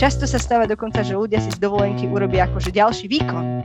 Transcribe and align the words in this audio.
Často 0.00 0.24
sa 0.24 0.40
stáva 0.40 0.64
dokonca, 0.64 1.04
že 1.04 1.12
ľudia 1.12 1.44
si 1.44 1.52
z 1.52 1.60
dovolenky 1.60 2.08
urobia 2.08 2.48
akože 2.48 2.72
ďalší 2.72 3.04
výkon. 3.04 3.60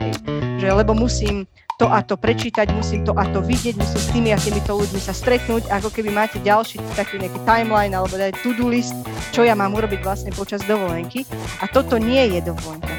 Že 0.60 0.68
lebo 0.68 0.92
musím 0.92 1.48
to 1.80 1.88
a 1.88 2.04
to 2.04 2.20
prečítať, 2.20 2.76
musím 2.76 3.08
to 3.08 3.16
a 3.16 3.24
to 3.32 3.40
vidieť, 3.40 3.72
musím 3.80 4.00
s 4.04 4.12
tými 4.12 4.36
a 4.36 4.38
týmito 4.40 4.76
ľuďmi 4.76 5.00
sa 5.00 5.16
stretnúť, 5.16 5.72
ako 5.72 5.88
keby 5.88 6.12
máte 6.12 6.36
ďalší 6.44 6.76
taký 6.92 7.24
nejaký 7.24 7.40
timeline 7.48 7.96
alebo 7.96 8.20
dať 8.20 8.36
to-do 8.44 8.68
list, 8.68 8.92
čo 9.32 9.48
ja 9.48 9.56
mám 9.56 9.72
urobiť 9.80 10.04
vlastne 10.04 10.28
počas 10.36 10.60
dovolenky. 10.68 11.24
A 11.64 11.72
toto 11.72 11.96
nie 11.96 12.20
je 12.36 12.52
dovolenka. 12.52 12.92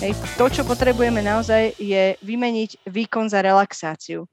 Hej. 0.00 0.16
To, 0.40 0.48
čo 0.48 0.64
potrebujeme 0.64 1.20
naozaj, 1.20 1.76
je 1.76 2.16
vymeniť 2.24 2.88
výkon 2.88 3.28
za 3.28 3.44
relaxáciu. 3.44 4.24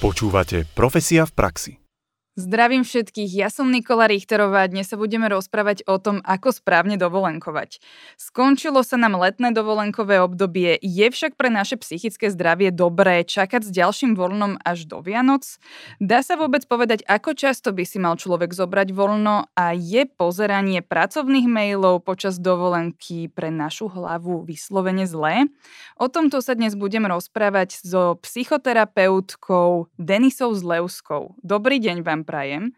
Počúvate 0.00 0.64
Profesia 0.72 1.28
v 1.28 1.32
praxi. 1.36 1.89
Zdravím 2.40 2.88
všetkých, 2.88 3.36
ja 3.36 3.52
som 3.52 3.68
Nikola 3.68 4.08
Richterová 4.08 4.64
a 4.64 4.70
dnes 4.72 4.88
sa 4.88 4.96
budeme 4.96 5.28
rozprávať 5.28 5.84
o 5.84 6.00
tom, 6.00 6.24
ako 6.24 6.56
správne 6.56 6.96
dovolenkovať. 6.96 7.84
Skončilo 8.16 8.80
sa 8.80 8.96
nám 8.96 9.20
letné 9.20 9.52
dovolenkové 9.52 10.24
obdobie, 10.24 10.80
je 10.80 11.04
však 11.12 11.36
pre 11.36 11.52
naše 11.52 11.76
psychické 11.76 12.32
zdravie 12.32 12.72
dobré 12.72 13.28
čakať 13.28 13.68
s 13.68 13.70
ďalším 13.76 14.16
voľnom 14.16 14.56
až 14.64 14.88
do 14.88 15.04
Vianoc? 15.04 15.44
Dá 16.00 16.24
sa 16.24 16.40
vôbec 16.40 16.64
povedať, 16.64 17.04
ako 17.04 17.36
často 17.36 17.76
by 17.76 17.84
si 17.84 18.00
mal 18.00 18.16
človek 18.16 18.56
zobrať 18.56 18.88
voľno 18.96 19.44
a 19.52 19.76
je 19.76 20.08
pozeranie 20.08 20.80
pracovných 20.80 21.44
mailov 21.44 22.08
počas 22.08 22.40
dovolenky 22.40 23.28
pre 23.28 23.52
našu 23.52 23.92
hlavu 23.92 24.48
vyslovene 24.48 25.04
zlé? 25.04 25.44
O 26.00 26.08
tomto 26.08 26.40
sa 26.40 26.56
dnes 26.56 26.72
budem 26.72 27.04
rozprávať 27.04 27.84
so 27.84 28.16
psychoterapeutkou 28.24 29.92
Denisou 30.00 30.56
Zlevskou. 30.56 31.36
Dobrý 31.44 31.76
deň 31.76 32.00
vám 32.00 32.24
prajem. 32.30 32.70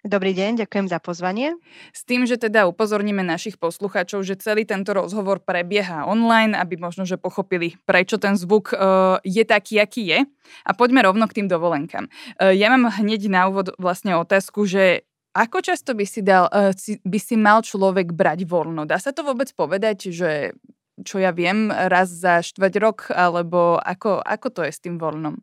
Dobrý 0.00 0.32
deň, 0.32 0.64
ďakujem 0.64 0.86
za 0.88 0.96
pozvanie. 1.02 1.58
S 1.92 2.06
tým, 2.08 2.24
že 2.24 2.40
teda 2.40 2.64
upozorníme 2.70 3.20
našich 3.20 3.58
poslucháčov, 3.60 4.22
že 4.22 4.38
celý 4.40 4.64
tento 4.64 4.94
rozhovor 4.96 5.42
prebieha 5.42 6.08
online, 6.08 6.56
aby 6.56 6.78
možno, 6.80 7.04
že 7.04 7.20
pochopili, 7.20 7.76
prečo 7.84 8.16
ten 8.16 8.38
zvuk 8.38 8.70
uh, 8.72 9.18
je 9.26 9.42
taký, 9.42 9.82
aký 9.82 10.08
je. 10.08 10.18
A 10.62 10.70
poďme 10.72 11.04
rovno 11.04 11.26
k 11.26 11.42
tým 11.42 11.50
dovolenkám. 11.50 12.06
Uh, 12.38 12.54
ja 12.54 12.70
mám 12.72 12.88
hneď 13.02 13.28
na 13.28 13.50
úvod 13.50 13.74
vlastne 13.82 14.14
otázku, 14.14 14.64
že 14.64 15.04
ako 15.34 15.60
často 15.60 15.92
by 15.92 16.06
si, 16.06 16.22
dal, 16.22 16.48
uh, 16.54 16.70
by 17.02 17.18
si 17.18 17.34
mal 17.34 17.66
človek 17.66 18.14
brať 18.14 18.46
voľno? 18.46 18.86
Dá 18.86 19.02
sa 19.02 19.10
to 19.10 19.26
vôbec 19.26 19.50
povedať, 19.58 20.14
že 20.14 20.54
čo 21.02 21.18
ja 21.18 21.34
viem, 21.34 21.68
raz 21.68 22.08
za 22.08 22.40
štvrť 22.40 22.74
rok, 22.78 22.98
alebo 23.10 23.76
ako, 23.82 24.22
ako 24.22 24.48
to 24.54 24.60
je 24.64 24.72
s 24.72 24.80
tým 24.80 25.02
voľnom? 25.02 25.42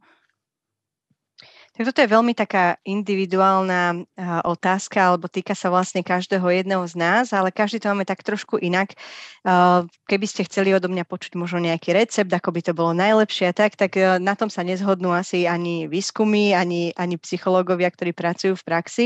Tak 1.73 1.89
toto 1.89 2.05
je 2.05 2.13
veľmi 2.13 2.37
taká 2.37 2.77
individuálna 2.85 4.05
otázka, 4.45 5.09
alebo 5.09 5.25
týka 5.25 5.57
sa 5.57 5.73
vlastne 5.73 6.05
každého 6.05 6.45
jedného 6.45 6.85
z 6.85 6.93
nás, 6.93 7.33
ale 7.33 7.49
každý 7.49 7.81
to 7.81 7.89
máme 7.89 8.05
tak 8.05 8.21
trošku 8.21 8.61
inak. 8.61 8.93
keby 10.05 10.25
ste 10.29 10.45
chceli 10.45 10.69
odo 10.69 10.85
mňa 10.85 11.01
počuť 11.01 11.33
možno 11.33 11.65
nejaký 11.65 11.97
recept, 11.97 12.29
ako 12.29 12.53
by 12.53 12.61
to 12.61 12.73
bolo 12.77 12.93
najlepšie, 12.93 13.57
tak, 13.57 13.73
tak 13.73 13.97
e, 13.97 14.21
na 14.21 14.37
tom 14.37 14.53
sa 14.53 14.61
nezhodnú 14.61 15.17
asi 15.17 15.49
ani 15.49 15.89
výskumy, 15.89 16.53
ani, 16.53 16.93
ani 16.93 17.17
psychológovia, 17.17 17.89
ktorí 17.89 18.13
pracujú 18.13 18.53
v 18.53 18.67
praxi. 18.69 19.05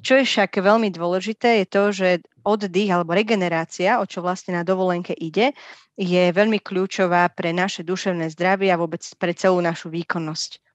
Čo 0.00 0.16
je 0.16 0.24
však 0.24 0.64
veľmi 0.64 0.88
dôležité, 0.88 1.60
je 1.60 1.66
to, 1.68 1.82
že 1.92 2.08
oddych 2.40 2.88
alebo 2.88 3.12
regenerácia, 3.12 4.00
o 4.00 4.08
čo 4.08 4.24
vlastne 4.24 4.56
na 4.56 4.64
dovolenke 4.64 5.12
ide, 5.12 5.52
je 6.00 6.24
veľmi 6.32 6.56
kľúčová 6.56 7.28
pre 7.36 7.52
naše 7.52 7.84
duševné 7.84 8.32
zdravie 8.32 8.72
a 8.72 8.80
vôbec 8.80 9.04
pre 9.20 9.36
celú 9.36 9.60
našu 9.60 9.92
výkonnosť. 9.92 10.67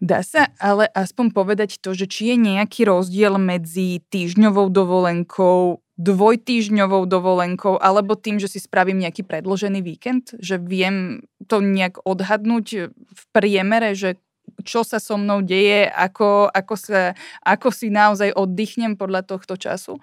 Dá 0.00 0.24
sa 0.24 0.48
ale 0.56 0.88
aspoň 0.96 1.28
povedať 1.36 1.76
to, 1.76 1.92
že 1.92 2.08
či 2.08 2.32
je 2.32 2.36
nejaký 2.40 2.88
rozdiel 2.88 3.36
medzi 3.36 4.00
týždňovou 4.08 4.72
dovolenkou, 4.72 5.84
dvojtýždňovou 6.00 7.04
dovolenkou 7.04 7.76
alebo 7.76 8.16
tým, 8.16 8.40
že 8.40 8.48
si 8.48 8.56
spravím 8.64 9.04
nejaký 9.04 9.28
predložený 9.28 9.84
víkend? 9.84 10.32
Že 10.40 10.56
viem 10.64 10.96
to 11.44 11.60
nejak 11.60 12.00
odhadnúť 12.08 12.96
v 12.96 13.22
priemere, 13.36 13.92
že 13.92 14.16
čo 14.64 14.88
sa 14.88 14.96
so 14.96 15.20
mnou 15.20 15.44
deje, 15.44 15.84
ako, 15.92 16.48
ako, 16.48 16.74
sa, 16.80 17.12
ako 17.44 17.68
si 17.68 17.92
naozaj 17.92 18.32
oddychnem 18.32 18.96
podľa 18.96 19.28
tohto 19.28 19.60
času? 19.60 20.00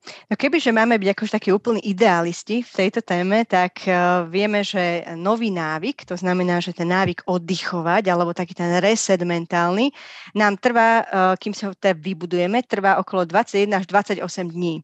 No 0.00 0.34
kebyže 0.36 0.72
máme 0.72 0.96
byť 0.96 1.08
akož 1.12 1.28
takí 1.28 1.52
úplní 1.52 1.84
idealisti 1.84 2.64
v 2.64 2.72
tejto 2.72 3.04
téme, 3.04 3.44
tak 3.44 3.84
uh, 3.84 4.24
vieme, 4.24 4.64
že 4.64 5.04
nový 5.12 5.52
návyk, 5.52 6.08
to 6.08 6.16
znamená, 6.16 6.56
že 6.64 6.72
ten 6.72 6.88
návyk 6.88 7.28
oddychovať, 7.28 8.08
alebo 8.08 8.32
taký 8.32 8.56
ten 8.56 8.80
reset 8.80 9.20
mentálny, 9.20 9.92
nám 10.32 10.56
trvá, 10.56 11.04
uh, 11.04 11.06
kým 11.36 11.52
sa 11.52 11.68
ho 11.68 11.76
teda 11.76 11.92
vybudujeme, 12.00 12.64
trvá 12.64 12.96
okolo 12.96 13.28
21 13.28 13.76
až 13.76 13.84
28 13.86 14.24
dní. 14.48 14.80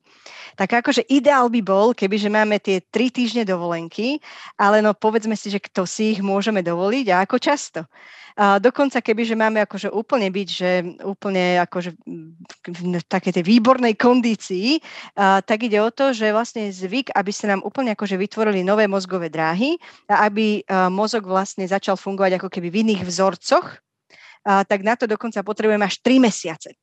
Tak 0.57 0.85
akože 0.85 1.09
ideál 1.09 1.49
by 1.49 1.61
bol, 1.65 1.97
kebyže 1.97 2.29
máme 2.29 2.61
tie 2.61 2.85
3 2.85 3.09
týždne 3.09 3.43
dovolenky, 3.49 4.21
ale 4.61 4.85
no 4.85 4.93
povedzme 4.93 5.33
si, 5.33 5.49
že 5.49 5.65
kto 5.65 5.89
si 5.89 6.17
ich 6.17 6.21
môžeme 6.21 6.61
dovoliť 6.61 7.07
a 7.13 7.25
ako 7.25 7.37
často. 7.41 7.81
A 8.37 8.61
dokonca 8.61 9.01
keby, 9.01 9.25
že 9.25 9.33
máme 9.33 9.65
akože 9.65 9.89
úplne 9.89 10.29
byť, 10.29 10.49
že 10.49 10.71
úplne 11.09 11.57
akože 11.65 11.97
v 12.69 12.81
takej 13.09 13.41
tej 13.41 13.45
výbornej 13.49 13.97
kondícii, 13.97 14.77
a, 15.17 15.41
tak 15.41 15.65
ide 15.65 15.81
o 15.81 15.89
to, 15.89 16.13
že 16.13 16.37
vlastne 16.37 16.69
zvyk, 16.69 17.17
aby 17.17 17.33
sa 17.33 17.49
nám 17.49 17.65
úplne 17.65 17.97
akože 17.97 18.21
vytvorili 18.21 18.61
nové 18.61 18.85
mozgové 18.85 19.33
dráhy 19.33 19.81
a 20.05 20.29
aby 20.29 20.61
mozog 20.93 21.25
vlastne 21.25 21.65
začal 21.65 21.97
fungovať 21.97 22.37
ako 22.37 22.49
keby 22.53 22.69
v 22.69 22.81
iných 22.85 23.03
vzorcoch, 23.09 23.81
a, 24.45 24.63
tak 24.69 24.85
na 24.85 25.01
to 25.01 25.09
dokonca 25.09 25.41
potrebujeme 25.41 25.89
až 25.89 25.97
3 26.05 26.21
mesiace. 26.21 26.77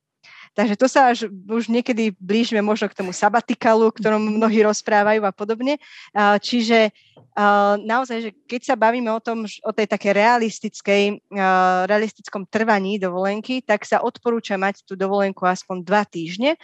Takže 0.54 0.78
to 0.78 0.86
sa 0.86 1.10
až 1.10 1.26
už 1.30 1.66
niekedy 1.66 2.14
blížime 2.14 2.62
možno 2.62 2.86
k 2.86 2.94
tomu 2.94 3.10
sabatikalu, 3.10 3.90
ktorom 3.90 4.38
mnohí 4.38 4.62
rozprávajú 4.62 5.26
a 5.26 5.34
podobne. 5.34 5.82
Čiže 6.14 6.94
naozaj, 7.82 8.18
že 8.22 8.30
keď 8.46 8.60
sa 8.62 8.74
bavíme 8.78 9.10
o 9.10 9.18
tom, 9.18 9.44
o 9.44 9.72
tej 9.74 9.90
také 9.90 10.14
realistickej, 10.14 11.18
realistickom 11.90 12.46
trvaní 12.46 13.02
dovolenky, 13.02 13.66
tak 13.66 13.82
sa 13.82 13.98
odporúča 13.98 14.54
mať 14.54 14.86
tú 14.86 14.94
dovolenku 14.94 15.42
aspoň 15.42 15.82
dva 15.82 16.06
týždne, 16.06 16.54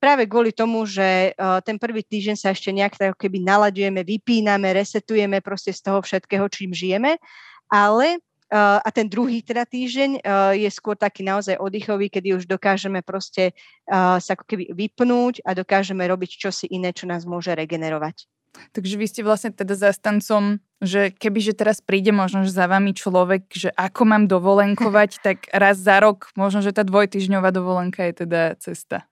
práve 0.00 0.24
kvôli 0.24 0.52
tomu, 0.52 0.88
že 0.88 1.36
ten 1.68 1.76
prvý 1.76 2.00
týždeň 2.00 2.36
sa 2.36 2.52
ešte 2.52 2.72
nejak 2.72 2.96
tak 2.96 3.16
keby 3.20 3.44
naladujeme, 3.44 4.04
vypíname, 4.04 4.72
resetujeme 4.72 5.44
proste 5.44 5.72
z 5.72 5.80
toho 5.84 6.00
všetkého, 6.00 6.48
čím 6.48 6.72
žijeme, 6.72 7.20
ale 7.68 8.20
a 8.54 8.88
ten 8.94 9.10
druhý 9.10 9.42
teda 9.42 9.66
týždeň 9.66 10.22
je 10.54 10.70
skôr 10.70 10.94
taký 10.94 11.26
naozaj 11.26 11.58
oddychový, 11.58 12.06
kedy 12.06 12.38
už 12.38 12.46
dokážeme 12.46 13.02
proste 13.02 13.50
sa 13.90 14.30
ako 14.30 14.46
keby 14.46 14.70
vypnúť 14.70 15.42
a 15.42 15.58
dokážeme 15.58 16.06
robiť 16.06 16.38
čosi 16.38 16.70
iné, 16.70 16.94
čo 16.94 17.10
nás 17.10 17.26
môže 17.26 17.50
regenerovať. 17.50 18.30
Takže 18.70 18.94
vy 18.94 19.06
ste 19.10 19.26
vlastne 19.26 19.50
teda 19.50 19.74
zastancom, 19.74 20.62
že 20.78 21.10
keby 21.10 21.42
že 21.42 21.58
teraz 21.58 21.82
príde 21.82 22.14
možno 22.14 22.46
že 22.46 22.54
za 22.54 22.70
vami 22.70 22.94
človek, 22.94 23.50
že 23.50 23.74
ako 23.74 24.02
mám 24.06 24.24
dovolenkovať, 24.30 25.10
tak 25.26 25.50
raz 25.50 25.82
za 25.82 25.98
rok, 25.98 26.30
možno, 26.38 26.62
že 26.62 26.70
tá 26.70 26.86
dvojtyžňová 26.86 27.50
dovolenka 27.50 28.06
je 28.06 28.24
teda 28.26 28.54
cesta. 28.62 29.10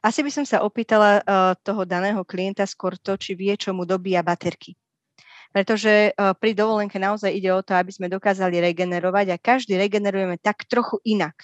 Asi 0.00 0.24
by 0.24 0.30
som 0.32 0.46
sa 0.48 0.64
opýtala 0.64 1.20
uh, 1.20 1.52
toho 1.60 1.84
daného 1.84 2.24
klienta 2.24 2.64
skôr 2.64 2.96
to, 2.96 3.20
či 3.20 3.36
vie, 3.36 3.52
čo 3.58 3.76
mu 3.76 3.84
dobíja 3.84 4.24
baterky 4.24 4.72
pretože 5.50 6.14
pri 6.14 6.50
dovolenke 6.54 6.98
naozaj 6.98 7.34
ide 7.34 7.50
o 7.50 7.62
to, 7.62 7.74
aby 7.74 7.90
sme 7.90 8.06
dokázali 8.06 8.62
regenerovať 8.62 9.34
a 9.34 9.42
každý 9.42 9.74
regenerujeme 9.78 10.38
tak 10.38 10.64
trochu 10.70 11.02
inak. 11.02 11.34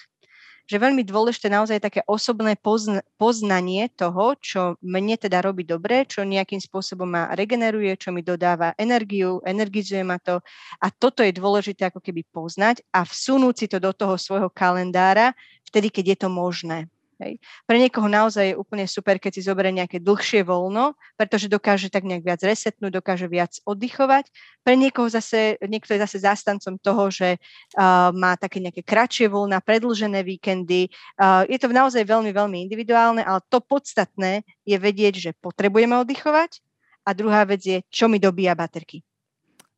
Že 0.67 0.83
veľmi 0.83 1.03
dôležité 1.07 1.47
naozaj 1.47 1.79
také 1.79 2.03
osobné 2.03 2.59
pozn- 2.59 2.99
poznanie 3.15 3.87
toho, 3.95 4.35
čo 4.35 4.75
mne 4.83 5.15
teda 5.15 5.39
robí 5.39 5.63
dobre, 5.63 6.03
čo 6.03 6.27
nejakým 6.27 6.59
spôsobom 6.59 7.07
ma 7.07 7.31
regeneruje, 7.31 7.95
čo 7.95 8.11
mi 8.11 8.19
dodáva 8.19 8.75
energiu, 8.75 9.39
energizuje 9.47 10.03
ma 10.03 10.19
to. 10.19 10.43
A 10.83 10.91
toto 10.91 11.23
je 11.23 11.31
dôležité 11.31 11.87
ako 11.87 12.03
keby 12.03 12.27
poznať 12.27 12.83
a 12.91 13.07
vsunúť 13.07 13.55
si 13.55 13.67
to 13.71 13.79
do 13.79 13.95
toho 13.95 14.19
svojho 14.19 14.51
kalendára 14.51 15.31
vtedy, 15.63 15.87
keď 15.87 16.05
je 16.11 16.17
to 16.27 16.29
možné. 16.31 16.91
Hej. 17.17 17.41
Pre 17.65 17.77
niekoho 17.81 18.05
naozaj 18.05 18.53
je 18.53 18.59
úplne 18.61 18.85
super, 18.85 19.17
keď 19.17 19.41
si 19.41 19.41
zoberie 19.41 19.73
nejaké 19.73 19.97
dlhšie 19.97 20.45
voľno, 20.45 20.93
pretože 21.17 21.49
dokáže 21.49 21.89
tak 21.89 22.05
nejak 22.05 22.21
viac 22.21 22.41
resetnúť, 22.45 23.01
dokáže 23.01 23.25
viac 23.25 23.57
oddychovať. 23.65 24.29
Pre 24.61 24.77
niekoho 24.77 25.09
zase, 25.09 25.57
niekto 25.65 25.97
je 25.97 26.03
zase 26.05 26.21
zástancom 26.21 26.77
toho, 26.77 27.09
že 27.09 27.41
uh, 27.41 28.13
má 28.13 28.37
také 28.37 28.61
nejaké 28.61 28.85
kratšie 28.85 29.33
voľna, 29.33 29.65
predlžené 29.65 30.21
víkendy. 30.21 30.93
Uh, 31.17 31.41
je 31.49 31.57
to 31.57 31.73
naozaj 31.73 32.05
veľmi, 32.05 32.29
veľmi 32.29 32.69
individuálne, 32.69 33.25
ale 33.25 33.41
to 33.49 33.65
podstatné 33.65 34.45
je 34.61 34.77
vedieť, 34.77 35.13
že 35.17 35.31
potrebujeme 35.41 35.97
oddychovať 35.97 36.61
a 37.01 37.17
druhá 37.17 37.49
vec 37.49 37.65
je, 37.65 37.77
čo 37.89 38.05
mi 38.05 38.21
dobíja 38.21 38.53
baterky. 38.53 39.01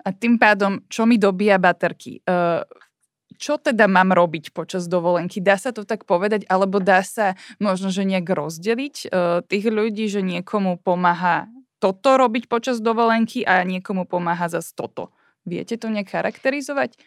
A 0.04 0.12
tým 0.12 0.36
pádom, 0.36 0.84
čo 0.92 1.08
mi 1.08 1.16
dobíja 1.16 1.56
baterky? 1.56 2.20
Uh, 2.28 2.68
čo 3.40 3.56
teda 3.56 3.88
mám 3.88 4.12
robiť 4.12 4.52
počas 4.52 4.92
dovolenky? 4.92 5.40
Dá 5.40 5.56
sa 5.56 5.72
to 5.72 5.88
tak 5.88 6.04
povedať, 6.04 6.44
alebo 6.52 6.84
dá 6.84 7.00
sa 7.08 7.40
možno, 7.64 7.88
že 7.88 8.04
nejak 8.04 8.28
rozdeliť 8.28 8.96
uh, 9.08 9.40
tých 9.48 9.66
ľudí, 9.72 10.12
že 10.12 10.20
niekomu 10.20 10.76
pomáha 10.84 11.48
toto 11.80 12.20
robiť 12.20 12.52
počas 12.52 12.84
dovolenky 12.84 13.48
a 13.48 13.64
niekomu 13.64 14.04
pomáha 14.04 14.52
zase 14.52 14.76
toto. 14.76 15.16
Viete 15.48 15.80
to 15.80 15.88
nejak 15.88 16.12
charakterizovať? 16.12 17.00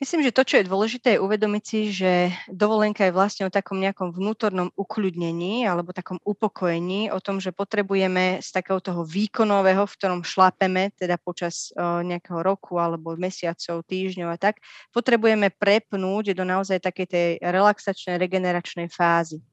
Myslím, 0.00 0.24
že 0.24 0.32
to, 0.32 0.48
čo 0.48 0.56
je 0.56 0.64
dôležité, 0.64 1.06
je 1.12 1.20
uvedomiť 1.20 1.60
si, 1.60 1.92
že 1.92 2.32
dovolenka 2.48 3.04
je 3.04 3.12
vlastne 3.12 3.44
o 3.44 3.52
takom 3.52 3.76
nejakom 3.76 4.16
vnútornom 4.16 4.72
ukľudnení 4.72 5.68
alebo 5.68 5.92
takom 5.92 6.16
upokojení, 6.24 7.12
o 7.12 7.20
tom, 7.20 7.36
že 7.36 7.52
potrebujeme 7.52 8.40
z 8.40 8.48
takého 8.48 8.80
toho 8.80 9.04
výkonového, 9.04 9.84
v 9.84 9.96
ktorom 10.00 10.24
šlapeme, 10.24 10.88
teda 10.96 11.20
počas 11.20 11.68
nejakého 11.76 12.40
roku 12.40 12.80
alebo 12.80 13.12
mesiacov, 13.20 13.84
týždňov 13.84 14.28
a 14.32 14.40
tak, 14.40 14.64
potrebujeme 14.88 15.52
prepnúť 15.52 16.32
do 16.32 16.48
naozaj 16.48 16.80
takej 16.80 17.06
tej 17.06 17.28
relaxačnej, 17.44 18.16
regeneračnej 18.16 18.88
fázy. 18.88 19.44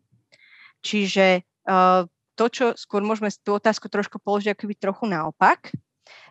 Čiže 0.79 1.43
to, 2.39 2.45
čo 2.47 2.71
skôr 2.79 3.03
môžeme 3.03 3.27
tú 3.43 3.59
otázku 3.59 3.91
trošku 3.91 4.23
položiť 4.23 4.55
akoby 4.55 4.79
trochu 4.79 5.11
naopak, 5.11 5.75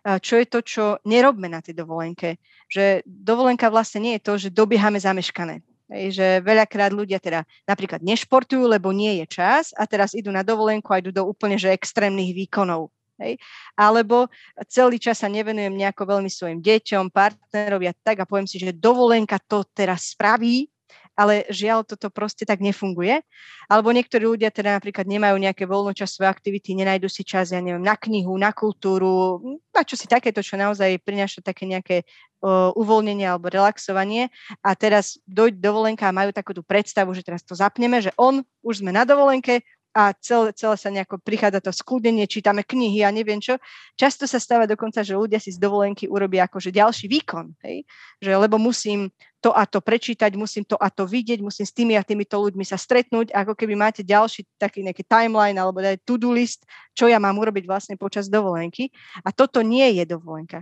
čo 0.02 0.34
je 0.38 0.46
to, 0.46 0.58
čo 0.62 0.84
nerobme 1.06 1.50
na 1.50 1.58
tej 1.64 1.78
dovolenke. 1.78 2.38
Že 2.70 3.02
dovolenka 3.06 3.70
vlastne 3.70 4.02
nie 4.02 4.14
je 4.18 4.24
to, 4.24 4.32
že 4.38 4.54
dobiehame 4.54 4.98
zameškané. 4.98 5.62
Hej, 5.86 6.18
že 6.18 6.26
veľakrát 6.42 6.90
ľudia 6.90 7.22
teda 7.22 7.46
napríklad 7.62 8.02
nešportujú, 8.02 8.66
lebo 8.66 8.90
nie 8.90 9.22
je 9.22 9.38
čas 9.38 9.70
a 9.70 9.86
teraz 9.86 10.18
idú 10.18 10.34
na 10.34 10.42
dovolenku 10.42 10.90
a 10.90 10.98
idú 10.98 11.14
do 11.14 11.22
úplne 11.22 11.54
že 11.54 11.70
extrémnych 11.70 12.34
výkonov. 12.34 12.90
Hej. 13.22 13.40
Alebo 13.78 14.28
celý 14.68 15.00
čas 15.00 15.24
sa 15.24 15.30
nevenujem 15.30 15.72
nejako 15.72 16.18
veľmi 16.18 16.28
svojim 16.28 16.58
deťom, 16.60 17.14
partnerovi 17.14 17.86
a 17.88 17.94
tak 17.94 18.20
a 18.20 18.28
poviem 18.28 18.50
si, 18.50 18.60
že 18.60 18.76
dovolenka 18.76 19.40
to 19.40 19.64
teraz 19.72 20.12
spraví 20.12 20.68
ale 21.16 21.48
žiaľ, 21.48 21.82
toto 21.82 22.12
proste 22.12 22.44
tak 22.44 22.60
nefunguje. 22.60 23.24
Alebo 23.66 23.90
niektorí 23.90 24.22
ľudia 24.22 24.52
teda 24.52 24.76
napríklad 24.78 25.08
nemajú 25.08 25.40
nejaké 25.40 25.64
voľnočasové 25.64 26.28
aktivity, 26.28 26.76
nenajdu 26.76 27.08
si 27.08 27.24
čas, 27.24 27.50
ja 27.50 27.58
neviem, 27.58 27.82
na 27.82 27.96
knihu, 27.96 28.36
na 28.36 28.52
kultúru, 28.52 29.40
na 29.72 29.82
čo 29.82 29.96
si 29.96 30.06
takéto, 30.06 30.44
čo 30.44 30.54
naozaj 30.60 31.02
prináša 31.02 31.42
také 31.42 31.66
nejaké 31.66 32.04
uh, 32.44 32.70
uvoľnenie 32.76 33.26
alebo 33.26 33.48
relaxovanie. 33.50 34.28
A 34.60 34.76
teraz 34.76 35.18
dojď 35.26 35.58
dovolenka 35.58 36.06
a 36.06 36.14
majú 36.14 36.30
takú 36.30 36.52
tú 36.52 36.62
predstavu, 36.62 37.10
že 37.16 37.24
teraz 37.24 37.42
to 37.42 37.56
zapneme, 37.56 37.98
že 37.98 38.12
on, 38.20 38.44
už 38.60 38.84
sme 38.84 38.92
na 38.92 39.02
dovolenke, 39.02 39.64
a 39.96 40.12
celé, 40.20 40.52
celé 40.52 40.76
sa 40.76 40.92
nejako 40.92 41.16
prichádza 41.24 41.64
to 41.64 41.72
skúdenie, 41.72 42.28
čítame 42.28 42.60
knihy 42.60 43.00
a 43.00 43.08
neviem 43.08 43.40
čo. 43.40 43.56
Často 43.96 44.28
sa 44.28 44.36
stáva 44.36 44.68
dokonca, 44.68 45.00
že 45.00 45.16
ľudia 45.16 45.40
si 45.40 45.56
z 45.56 45.56
dovolenky 45.56 46.04
urobia 46.04 46.44
akože 46.44 46.68
ďalší 46.68 47.08
výkon, 47.08 47.56
hej? 47.64 47.88
Že, 48.20 48.44
lebo 48.44 48.60
musím 48.60 49.08
to 49.40 49.56
a 49.56 49.64
to 49.64 49.80
prečítať, 49.80 50.36
musím 50.36 50.68
to 50.68 50.76
a 50.76 50.92
to 50.92 51.08
vidieť, 51.08 51.40
musím 51.40 51.64
s 51.64 51.72
tými 51.72 51.96
a 51.96 52.04
týmito 52.04 52.36
ľuďmi 52.36 52.68
sa 52.68 52.76
stretnúť, 52.76 53.32
ako 53.32 53.56
keby 53.56 53.72
máte 53.72 54.04
ďalší 54.04 54.44
taký 54.60 54.84
nejaký 54.84 55.08
timeline 55.08 55.56
alebo 55.56 55.80
aj 55.80 55.96
to-do 56.04 56.28
list, 56.28 56.68
čo 56.92 57.08
ja 57.08 57.16
mám 57.16 57.40
urobiť 57.40 57.64
vlastne 57.64 57.96
počas 57.96 58.28
dovolenky. 58.28 58.92
A 59.24 59.32
toto 59.32 59.64
nie 59.64 59.96
je 59.96 60.04
dovolenka. 60.04 60.60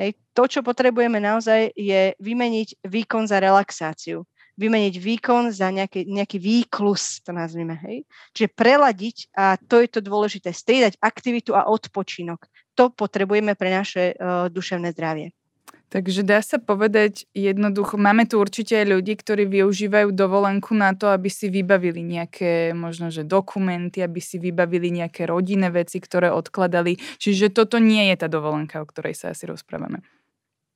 Hej. 0.00 0.18
To, 0.34 0.48
čo 0.50 0.66
potrebujeme 0.66 1.22
naozaj, 1.22 1.76
je 1.76 2.16
vymeniť 2.18 2.82
výkon 2.82 3.30
za 3.30 3.38
relaxáciu 3.38 4.26
vymeniť 4.62 4.94
výkon 5.02 5.50
za 5.50 5.74
nejaký, 5.74 6.06
nejaký 6.06 6.38
výklus, 6.38 7.18
to 7.26 7.34
nazvime. 7.34 7.74
Hej? 7.82 8.06
Čiže 8.30 8.48
preladiť, 8.54 9.16
a 9.34 9.58
to 9.58 9.82
je 9.82 9.88
to 9.90 10.00
dôležité, 10.00 10.54
striedať 10.54 11.02
aktivitu 11.02 11.58
a 11.58 11.66
odpočinok. 11.66 12.46
To 12.78 12.94
potrebujeme 12.94 13.58
pre 13.58 13.74
naše 13.74 14.14
uh, 14.14 14.46
duševné 14.48 14.94
zdravie. 14.94 15.34
Takže 15.92 16.24
dá 16.24 16.40
sa 16.40 16.56
povedať 16.56 17.28
jednoducho, 17.36 18.00
máme 18.00 18.24
tu 18.24 18.40
určite 18.40 18.80
aj 18.80 18.96
ľudí, 18.96 19.12
ktorí 19.12 19.44
využívajú 19.44 20.08
dovolenku 20.16 20.72
na 20.72 20.96
to, 20.96 21.12
aby 21.12 21.28
si 21.28 21.52
vybavili 21.52 22.00
nejaké 22.00 22.72
možno, 22.72 23.12
že 23.12 23.28
dokumenty, 23.28 24.00
aby 24.00 24.16
si 24.16 24.40
vybavili 24.40 24.88
nejaké 24.88 25.28
rodinné 25.28 25.68
veci, 25.68 26.00
ktoré 26.00 26.32
odkladali. 26.32 26.96
Čiže 27.20 27.52
toto 27.52 27.76
nie 27.76 28.08
je 28.08 28.24
tá 28.24 28.28
dovolenka, 28.32 28.80
o 28.80 28.88
ktorej 28.88 29.12
sa 29.12 29.36
asi 29.36 29.44
rozprávame 29.44 30.00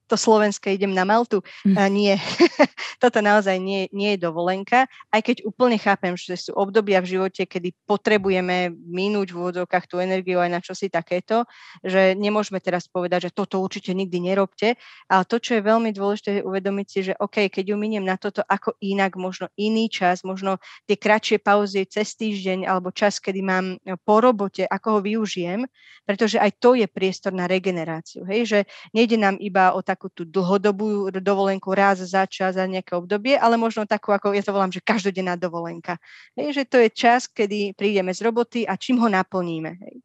to 0.07 0.17
slovenské 0.17 0.75
idem 0.75 0.95
na 0.95 1.03
Maltu. 1.03 1.43
Mm. 1.67 1.77
A 1.77 1.83
nie, 1.91 2.15
toto 3.03 3.19
naozaj 3.21 3.59
nie, 3.59 3.91
nie 3.91 4.15
je 4.15 4.25
dovolenka, 4.27 4.87
aj 5.11 5.21
keď 5.23 5.37
úplne 5.47 5.77
chápem, 5.77 6.15
že 6.15 6.39
sú 6.39 6.55
obdobia 6.55 7.03
v 7.03 7.19
živote, 7.19 7.45
kedy 7.45 7.75
potrebujeme 7.85 8.73
minúť 8.73 9.35
v 9.35 9.39
úvodzovkách 9.43 9.87
tú 9.91 9.99
energiu 9.99 10.39
aj 10.39 10.51
na 10.51 10.61
čosi 10.63 10.89
takéto, 10.89 11.45
že 11.83 12.15
nemôžeme 12.15 12.63
teraz 12.63 12.87
povedať, 12.87 13.31
že 13.31 13.35
toto 13.35 13.59
určite 13.59 13.93
nikdy 13.93 14.33
nerobte, 14.33 14.79
ale 15.11 15.23
to, 15.27 15.43
čo 15.43 15.59
je 15.59 15.63
veľmi 15.67 15.91
dôležité, 15.91 16.41
je 16.41 16.47
uvedomiť 16.47 16.87
si, 16.87 17.01
že 17.13 17.19
OK, 17.19 17.51
keď 17.51 17.75
ju 17.75 17.77
miniem 17.77 18.07
na 18.07 18.15
toto 18.19 18.43
ako 18.47 18.79
inak, 18.83 19.19
možno 19.19 19.51
iný 19.59 19.91
čas, 19.91 20.23
možno 20.23 20.63
tie 20.87 20.95
kratšie 20.95 21.43
pauzy 21.43 21.87
cez 21.87 22.15
týždeň 22.15 22.67
alebo 22.67 22.95
čas, 22.95 23.19
kedy 23.19 23.41
mám 23.43 23.77
po 24.03 24.23
robote, 24.23 24.65
ako 24.67 24.99
ho 24.99 25.01
využijem, 25.03 25.65
pretože 26.07 26.39
aj 26.39 26.63
to 26.63 26.79
je 26.79 26.87
priestor 26.87 27.35
na 27.35 27.51
regeneráciu. 27.51 28.23
Hej? 28.29 28.41
Že 28.47 28.59
nejde 28.95 29.17
nám 29.19 29.37
iba 29.43 29.75
o 29.75 29.83
tak 29.83 29.96
takú 29.97 30.13
tú 30.13 30.29
dlhodobú 30.29 31.09
dovolenku 31.09 31.73
raz 31.73 32.05
za 32.05 32.29
čas, 32.29 32.61
za 32.61 32.69
nejaké 32.69 32.93
obdobie, 32.93 33.41
ale 33.41 33.57
možno 33.57 33.89
takú, 33.89 34.13
ako 34.13 34.37
ja 34.37 34.45
to 34.45 34.53
volám, 34.53 34.69
že 34.69 34.85
každodenná 34.85 35.41
dovolenka. 35.41 35.97
Hej, 36.37 36.61
že 36.61 36.65
to 36.69 36.77
je 36.85 36.93
čas, 36.93 37.25
kedy 37.25 37.73
prídeme 37.73 38.13
z 38.13 38.21
roboty 38.21 38.69
a 38.69 38.77
čím 38.77 39.01
ho 39.01 39.09
naplníme. 39.09 39.73
Hej. 39.81 39.97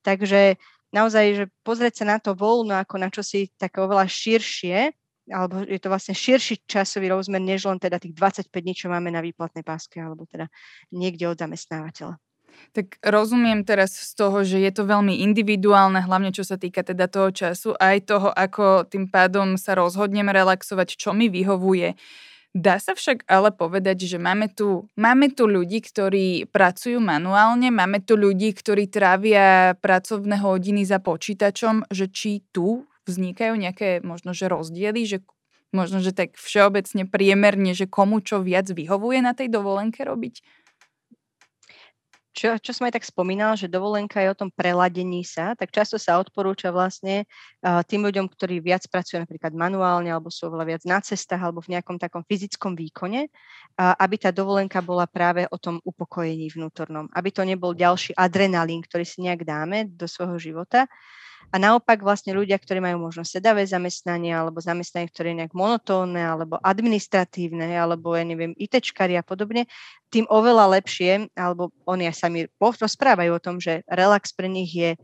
Takže 0.00 0.40
naozaj, 0.96 1.24
že 1.36 1.44
pozrieť 1.60 2.00
sa 2.00 2.16
na 2.16 2.16
to 2.16 2.32
voľno 2.32 2.80
ako 2.80 2.96
na 2.96 3.12
čosi 3.12 3.52
také 3.60 3.84
oveľa 3.84 4.08
širšie, 4.08 4.96
alebo 5.28 5.60
je 5.64 5.80
to 5.80 5.92
vlastne 5.92 6.16
širší 6.16 6.64
časový 6.64 7.12
rozmer, 7.12 7.40
než 7.40 7.68
len 7.68 7.76
teda 7.76 8.00
tých 8.00 8.16
25 8.16 8.48
dní, 8.48 8.72
čo 8.72 8.88
máme 8.88 9.12
na 9.12 9.20
výplatnej 9.20 9.64
páske, 9.64 10.00
alebo 10.00 10.24
teda 10.24 10.48
niekde 10.88 11.28
od 11.28 11.36
zamestnávateľa. 11.36 12.16
Tak 12.74 12.98
rozumiem 13.02 13.62
teraz 13.62 13.94
z 13.94 14.12
toho, 14.18 14.42
že 14.42 14.58
je 14.58 14.72
to 14.74 14.82
veľmi 14.86 15.22
individuálne, 15.22 16.02
hlavne 16.02 16.34
čo 16.34 16.42
sa 16.42 16.58
týka 16.58 16.82
teda 16.82 17.06
toho 17.06 17.30
času, 17.30 17.70
aj 17.78 17.96
toho, 18.10 18.28
ako 18.34 18.88
tým 18.90 19.06
pádom 19.06 19.54
sa 19.54 19.78
rozhodnem 19.78 20.26
relaxovať, 20.26 20.98
čo 20.98 21.14
mi 21.14 21.30
vyhovuje. 21.30 21.94
Dá 22.54 22.78
sa 22.78 22.94
však 22.94 23.26
ale 23.26 23.50
povedať, 23.50 24.06
že 24.06 24.18
máme 24.22 24.46
tu, 24.46 24.86
máme 24.94 25.34
tu 25.34 25.50
ľudí, 25.50 25.82
ktorí 25.82 26.46
pracujú 26.54 27.02
manuálne, 27.02 27.74
máme 27.74 27.98
tu 27.98 28.14
ľudí, 28.14 28.54
ktorí 28.54 28.86
trávia 28.86 29.74
pracovné 29.74 30.38
hodiny 30.38 30.86
za 30.86 31.02
počítačom, 31.02 31.90
že 31.90 32.06
či 32.06 32.46
tu 32.54 32.86
vznikajú 33.10 33.58
nejaké 33.58 34.06
možno, 34.06 34.30
že 34.30 34.46
rozdiely, 34.46 35.02
že 35.02 35.18
možno, 35.74 35.98
že 35.98 36.14
tak 36.14 36.38
všeobecne 36.38 37.10
priemerne, 37.10 37.74
že 37.74 37.90
komu 37.90 38.22
čo 38.22 38.38
viac 38.38 38.70
vyhovuje 38.70 39.18
na 39.18 39.34
tej 39.34 39.50
dovolenke 39.50 40.06
robiť? 40.06 40.63
Čo, 42.34 42.58
čo 42.58 42.74
som 42.74 42.90
aj 42.90 42.98
tak 42.98 43.06
spomínala, 43.06 43.54
že 43.54 43.70
dovolenka 43.70 44.18
je 44.18 44.34
o 44.34 44.36
tom 44.36 44.50
preladení 44.50 45.22
sa, 45.22 45.54
tak 45.54 45.70
často 45.70 46.02
sa 46.02 46.18
odporúča 46.18 46.74
vlastne 46.74 47.30
tým 47.62 48.02
ľuďom, 48.02 48.26
ktorí 48.26 48.58
viac 48.58 48.82
pracujú 48.90 49.22
napríklad 49.22 49.54
manuálne 49.54 50.10
alebo 50.10 50.34
sú 50.34 50.50
oveľa 50.50 50.66
viac 50.66 50.82
na 50.82 50.98
cestách 50.98 51.38
alebo 51.38 51.62
v 51.62 51.78
nejakom 51.78 51.94
takom 51.96 52.26
fyzickom 52.26 52.74
výkone, 52.74 53.30
aby 53.78 54.16
tá 54.18 54.34
dovolenka 54.34 54.82
bola 54.82 55.06
práve 55.06 55.46
o 55.46 55.56
tom 55.56 55.78
upokojení 55.86 56.50
vnútornom, 56.50 57.06
aby 57.14 57.30
to 57.30 57.46
nebol 57.46 57.70
ďalší 57.70 58.18
adrenalín, 58.18 58.82
ktorý 58.82 59.06
si 59.06 59.22
nejak 59.22 59.46
dáme 59.46 59.86
do 59.86 60.10
svojho 60.10 60.36
života, 60.42 60.90
a 61.50 61.56
naopak 61.60 62.00
vlastne 62.00 62.32
ľudia, 62.32 62.56
ktorí 62.56 62.80
majú 62.80 63.08
možno 63.10 63.26
sedavé 63.26 63.66
zamestnanie 63.68 64.32
alebo 64.32 64.62
zamestnanie, 64.62 65.10
ktoré 65.10 65.32
je 65.32 65.38
nejak 65.44 65.54
monotónne 65.56 66.22
alebo 66.22 66.56
administratívne 66.62 67.74
alebo 67.76 68.14
ja 68.16 68.24
neviem, 68.24 68.56
ITčkari 68.56 69.18
a 69.18 69.24
podobne, 69.26 69.68
tým 70.08 70.30
oveľa 70.30 70.78
lepšie, 70.78 71.34
alebo 71.34 71.74
oni 71.84 72.06
aj 72.08 72.16
sami 72.16 72.40
rozprávajú 72.60 73.30
o 73.34 73.42
tom, 73.42 73.56
že 73.58 73.82
relax 73.90 74.30
pre 74.30 74.46
nich 74.46 74.70
je 74.70 74.94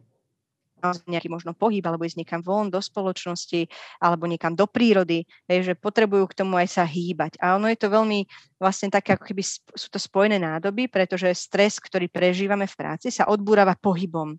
nejaký 1.06 1.28
možno 1.28 1.52
pohyb, 1.52 1.84
alebo 1.84 2.08
ísť 2.08 2.24
niekam 2.24 2.40
von 2.40 2.72
do 2.72 2.80
spoločnosti, 2.80 3.68
alebo 4.00 4.24
niekam 4.24 4.56
do 4.56 4.64
prírody, 4.64 5.28
že 5.46 5.76
potrebujú 5.76 6.26
k 6.32 6.42
tomu 6.42 6.56
aj 6.56 6.80
sa 6.80 6.84
hýbať. 6.88 7.38
A 7.38 7.60
ono 7.60 7.68
je 7.68 7.78
to 7.78 7.92
veľmi 7.92 8.24
vlastne 8.60 8.92
také, 8.92 9.16
ako 9.16 9.24
keby 9.30 9.42
sú 9.76 9.88
to 9.88 9.96
spojené 9.96 10.36
nádoby, 10.36 10.88
pretože 10.88 11.32
stres, 11.32 11.80
ktorý 11.80 12.08
prežívame 12.08 12.68
v 12.68 12.76
práci, 12.76 13.08
sa 13.08 13.28
odbúrava 13.28 13.72
pohybom. 13.76 14.36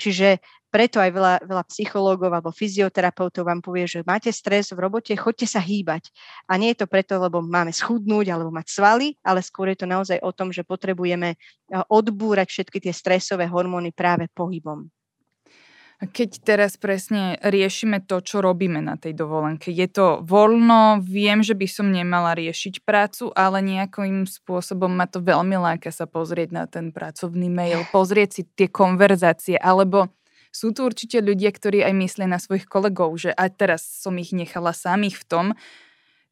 Čiže 0.00 0.42
preto 0.70 1.02
aj 1.02 1.10
veľa, 1.10 1.34
veľa 1.46 1.64
psychológov 1.66 2.30
alebo 2.30 2.54
fyzioterapeutov 2.54 3.42
vám 3.46 3.58
povie, 3.58 3.90
že 3.90 4.06
máte 4.06 4.30
stres 4.30 4.70
v 4.70 4.82
robote, 4.82 5.14
choďte 5.14 5.46
sa 5.46 5.62
hýbať. 5.62 6.10
A 6.46 6.58
nie 6.58 6.74
je 6.74 6.82
to 6.82 6.90
preto, 6.90 7.18
lebo 7.18 7.42
máme 7.42 7.74
schudnúť 7.74 8.30
alebo 8.30 8.54
mať 8.54 8.66
svaly, 8.70 9.14
ale 9.22 9.42
skôr 9.42 9.70
je 9.74 9.82
to 9.82 9.90
naozaj 9.90 10.18
o 10.22 10.30
tom, 10.30 10.54
že 10.54 10.66
potrebujeme 10.66 11.38
odbúrať 11.90 12.50
všetky 12.50 12.78
tie 12.82 12.94
stresové 12.94 13.50
hormóny 13.50 13.94
práve 13.94 14.30
pohybom. 14.30 14.86
Keď 16.00 16.40
teraz 16.40 16.80
presne 16.80 17.36
riešime 17.44 18.00
to, 18.00 18.24
čo 18.24 18.40
robíme 18.40 18.80
na 18.80 18.96
tej 18.96 19.12
dovolenke, 19.12 19.68
je 19.68 19.84
to 19.84 20.24
voľno, 20.24 21.04
viem, 21.04 21.44
že 21.44 21.52
by 21.52 21.68
som 21.68 21.92
nemala 21.92 22.32
riešiť 22.32 22.88
prácu, 22.88 23.28
ale 23.36 23.60
nejakým 23.60 24.24
spôsobom 24.24 24.88
ma 24.88 25.04
to 25.04 25.20
veľmi 25.20 25.60
láka 25.60 25.92
sa 25.92 26.08
pozrieť 26.08 26.56
na 26.56 26.64
ten 26.64 26.88
pracovný 26.88 27.52
mail, 27.52 27.84
pozrieť 27.92 28.30
si 28.32 28.42
tie 28.48 28.72
konverzácie, 28.72 29.60
alebo 29.60 30.08
sú 30.48 30.72
tu 30.72 30.88
určite 30.88 31.20
ľudia, 31.20 31.52
ktorí 31.52 31.84
aj 31.84 31.92
myslia 31.92 32.32
na 32.32 32.40
svojich 32.40 32.64
kolegov, 32.64 33.12
že 33.20 33.36
aj 33.36 33.60
teraz 33.60 33.84
som 33.84 34.16
ich 34.16 34.32
nechala 34.32 34.72
samých 34.72 35.20
v 35.20 35.24
tom. 35.28 35.46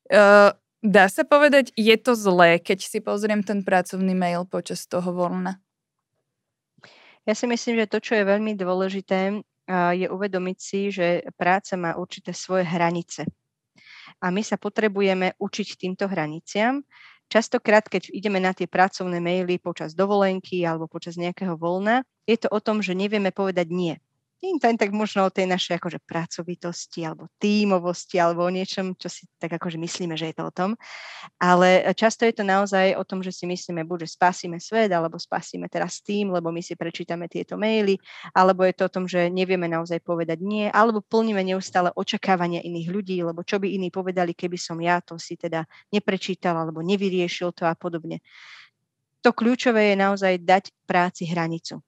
Uh, 0.08 0.56
dá 0.80 1.12
sa 1.12 1.28
povedať, 1.28 1.76
je 1.76 1.92
to 2.00 2.16
zlé, 2.16 2.56
keď 2.56 2.88
si 2.88 3.04
pozriem 3.04 3.44
ten 3.44 3.60
pracovný 3.60 4.16
mail 4.16 4.48
počas 4.48 4.88
toho 4.88 5.12
voľna? 5.12 5.60
Ja 7.28 7.37
si 7.37 7.44
myslím, 7.44 7.84
že 7.84 7.92
to, 7.92 8.00
čo 8.00 8.16
je 8.16 8.25
veľmi 8.25 8.56
dôležité, 8.56 9.44
je 9.68 10.08
uvedomiť 10.08 10.58
si, 10.58 10.80
že 10.88 11.28
práca 11.37 11.76
má 11.76 11.94
určité 12.00 12.32
svoje 12.32 12.64
hranice. 12.64 13.28
A 14.25 14.32
my 14.32 14.40
sa 14.40 14.56
potrebujeme 14.56 15.37
učiť 15.37 15.68
týmto 15.76 16.08
hraniciam. 16.08 16.80
Častokrát, 17.28 17.84
keď 17.84 18.08
ideme 18.08 18.40
na 18.40 18.56
tie 18.56 18.64
pracovné 18.64 19.20
maily 19.20 19.60
počas 19.60 19.92
dovolenky 19.92 20.64
alebo 20.64 20.88
počas 20.88 21.20
nejakého 21.20 21.60
voľna, 21.60 22.00
je 22.25 22.40
to 22.40 22.48
o 22.48 22.60
tom, 22.64 22.80
že 22.80 22.96
nevieme 22.96 23.28
povedať 23.28 23.68
nie. 23.68 23.94
Nie 24.38 24.54
to 24.62 24.71
tak 24.71 24.95
možno 24.95 25.26
o 25.26 25.35
tej 25.35 25.50
našej 25.50 25.83
akože 25.83 25.99
pracovitosti 26.07 27.02
alebo 27.02 27.26
tímovosti 27.42 28.23
alebo 28.23 28.47
o 28.47 28.54
niečom, 28.54 28.95
čo 28.95 29.11
si 29.11 29.26
tak 29.35 29.59
akože 29.59 29.83
myslíme, 29.83 30.14
že 30.14 30.30
je 30.30 30.35
to 30.38 30.47
o 30.47 30.54
tom. 30.54 30.71
Ale 31.42 31.83
často 31.99 32.23
je 32.23 32.38
to 32.38 32.47
naozaj 32.47 32.95
o 32.95 33.02
tom, 33.02 33.18
že 33.18 33.35
si 33.35 33.50
myslíme 33.50 33.83
buď, 33.83 34.07
že 34.07 34.14
spasíme 34.14 34.62
svet 34.62 34.95
alebo 34.95 35.18
spasíme 35.18 35.66
teraz 35.66 35.99
tým, 36.07 36.30
lebo 36.30 36.54
my 36.54 36.62
si 36.62 36.78
prečítame 36.78 37.26
tieto 37.26 37.59
maily, 37.59 37.99
alebo 38.30 38.62
je 38.62 38.78
to 38.78 38.87
o 38.87 38.95
tom, 38.95 39.04
že 39.11 39.26
nevieme 39.26 39.66
naozaj 39.66 40.07
povedať 40.07 40.38
nie, 40.38 40.71
alebo 40.71 41.02
plníme 41.02 41.42
neustále 41.42 41.90
očakávania 41.99 42.62
iných 42.62 42.88
ľudí, 42.95 43.18
lebo 43.18 43.42
čo 43.42 43.59
by 43.59 43.66
iní 43.75 43.90
povedali, 43.90 44.38
keby 44.38 44.54
som 44.54 44.78
ja 44.78 45.02
to 45.02 45.18
si 45.18 45.35
teda 45.35 45.66
neprečítal 45.90 46.54
alebo 46.54 46.78
nevyriešil 46.78 47.50
to 47.59 47.66
a 47.66 47.75
podobne. 47.75 48.23
To 49.26 49.35
kľúčové 49.35 49.90
je 49.90 49.97
naozaj 49.99 50.35
dať 50.47 50.71
práci 50.87 51.26
hranicu 51.26 51.83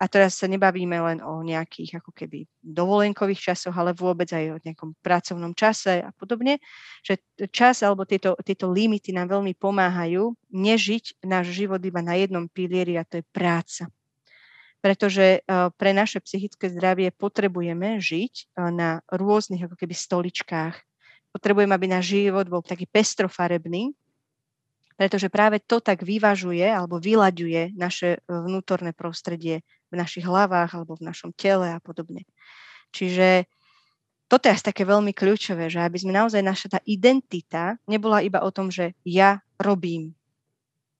a 0.00 0.08
teraz 0.08 0.40
sa 0.40 0.48
nebavíme 0.48 0.96
len 0.96 1.18
o 1.20 1.44
nejakých 1.44 2.00
ako 2.00 2.16
keby 2.16 2.48
dovolenkových 2.64 3.52
časoch, 3.52 3.76
ale 3.76 3.92
vôbec 3.92 4.32
aj 4.32 4.56
o 4.56 4.62
nejakom 4.64 4.96
pracovnom 5.04 5.52
čase 5.52 6.00
a 6.00 6.08
podobne, 6.16 6.56
že 7.04 7.20
čas 7.52 7.84
alebo 7.84 8.08
tieto, 8.08 8.32
tieto 8.40 8.72
limity 8.72 9.12
nám 9.12 9.28
veľmi 9.36 9.52
pomáhajú 9.60 10.32
nežiť 10.48 11.20
náš 11.28 11.52
život 11.52 11.84
iba 11.84 12.00
na 12.00 12.16
jednom 12.16 12.48
pilieri 12.48 12.96
a 12.96 13.04
to 13.04 13.20
je 13.20 13.24
práca. 13.28 13.92
Pretože 14.80 15.44
e, 15.44 15.68
pre 15.76 15.92
naše 15.92 16.24
psychické 16.24 16.72
zdravie 16.72 17.12
potrebujeme 17.12 18.00
žiť 18.00 18.34
e, 18.40 18.44
na 18.72 19.04
rôznych 19.12 19.68
ako 19.68 19.76
keby 19.76 19.92
stoličkách. 19.92 20.80
Potrebujeme, 21.36 21.76
aby 21.76 21.92
náš 21.92 22.16
život 22.16 22.48
bol 22.48 22.64
taký 22.64 22.88
pestrofarebný, 22.88 23.92
pretože 25.00 25.32
práve 25.32 25.64
to 25.64 25.80
tak 25.80 26.04
vyvažuje 26.04 26.60
alebo 26.60 27.00
vyľaďuje 27.00 27.72
naše 27.72 28.20
vnútorné 28.28 28.92
prostredie 28.92 29.64
v 29.88 29.94
našich 29.96 30.28
hlavách 30.28 30.76
alebo 30.76 31.00
v 31.00 31.08
našom 31.08 31.32
tele 31.32 31.72
a 31.72 31.80
podobne. 31.80 32.28
Čiže 32.92 33.48
toto 34.28 34.44
je 34.44 34.52
asi 34.52 34.68
také 34.68 34.84
veľmi 34.84 35.16
kľúčové, 35.16 35.72
že 35.72 35.80
aby 35.80 35.96
sme 35.96 36.12
naozaj 36.12 36.44
naša 36.44 36.76
tá 36.76 36.80
identita 36.84 37.80
nebola 37.88 38.20
iba 38.20 38.44
o 38.44 38.52
tom, 38.52 38.68
že 38.68 38.92
ja 39.00 39.40
robím. 39.56 40.12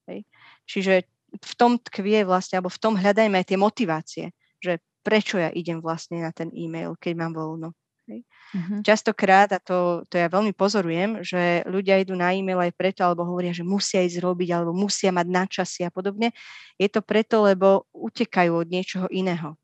Hej. 0.09 0.25
Čiže 0.65 1.05
v 1.37 1.53
tom 1.61 1.77
tkvie 1.77 2.25
vlastne, 2.25 2.57
alebo 2.57 2.73
v 2.73 2.81
tom 2.81 2.97
hľadajme 2.97 3.37
aj 3.37 3.47
tie 3.53 3.59
motivácie, 3.61 4.25
že 4.65 4.81
prečo 5.05 5.37
ja 5.37 5.53
idem 5.53 5.85
vlastne 5.85 6.25
na 6.25 6.33
ten 6.33 6.49
e-mail, 6.57 6.97
keď 6.97 7.21
mám 7.21 7.37
voľno. 7.37 7.77
Hej. 8.11 8.27
Uh-huh. 8.27 8.83
Častokrát, 8.83 9.47
a 9.55 9.63
to, 9.63 10.03
to 10.11 10.19
ja 10.19 10.27
veľmi 10.27 10.51
pozorujem, 10.51 11.23
že 11.23 11.63
ľudia 11.71 12.03
idú 12.03 12.19
na 12.19 12.35
e-mail 12.35 12.59
aj 12.59 12.75
preto, 12.75 13.07
alebo 13.07 13.23
hovoria, 13.23 13.55
že 13.55 13.63
musia 13.63 14.03
ísť 14.03 14.19
robiť, 14.19 14.51
alebo 14.51 14.75
musia 14.75 15.15
mať 15.15 15.27
nadčasy 15.31 15.87
a 15.87 15.95
podobne. 15.95 16.35
Je 16.75 16.91
to 16.91 17.07
preto, 17.07 17.47
lebo 17.47 17.87
utekajú 17.95 18.67
od 18.67 18.67
niečoho 18.67 19.07
iného. 19.15 19.55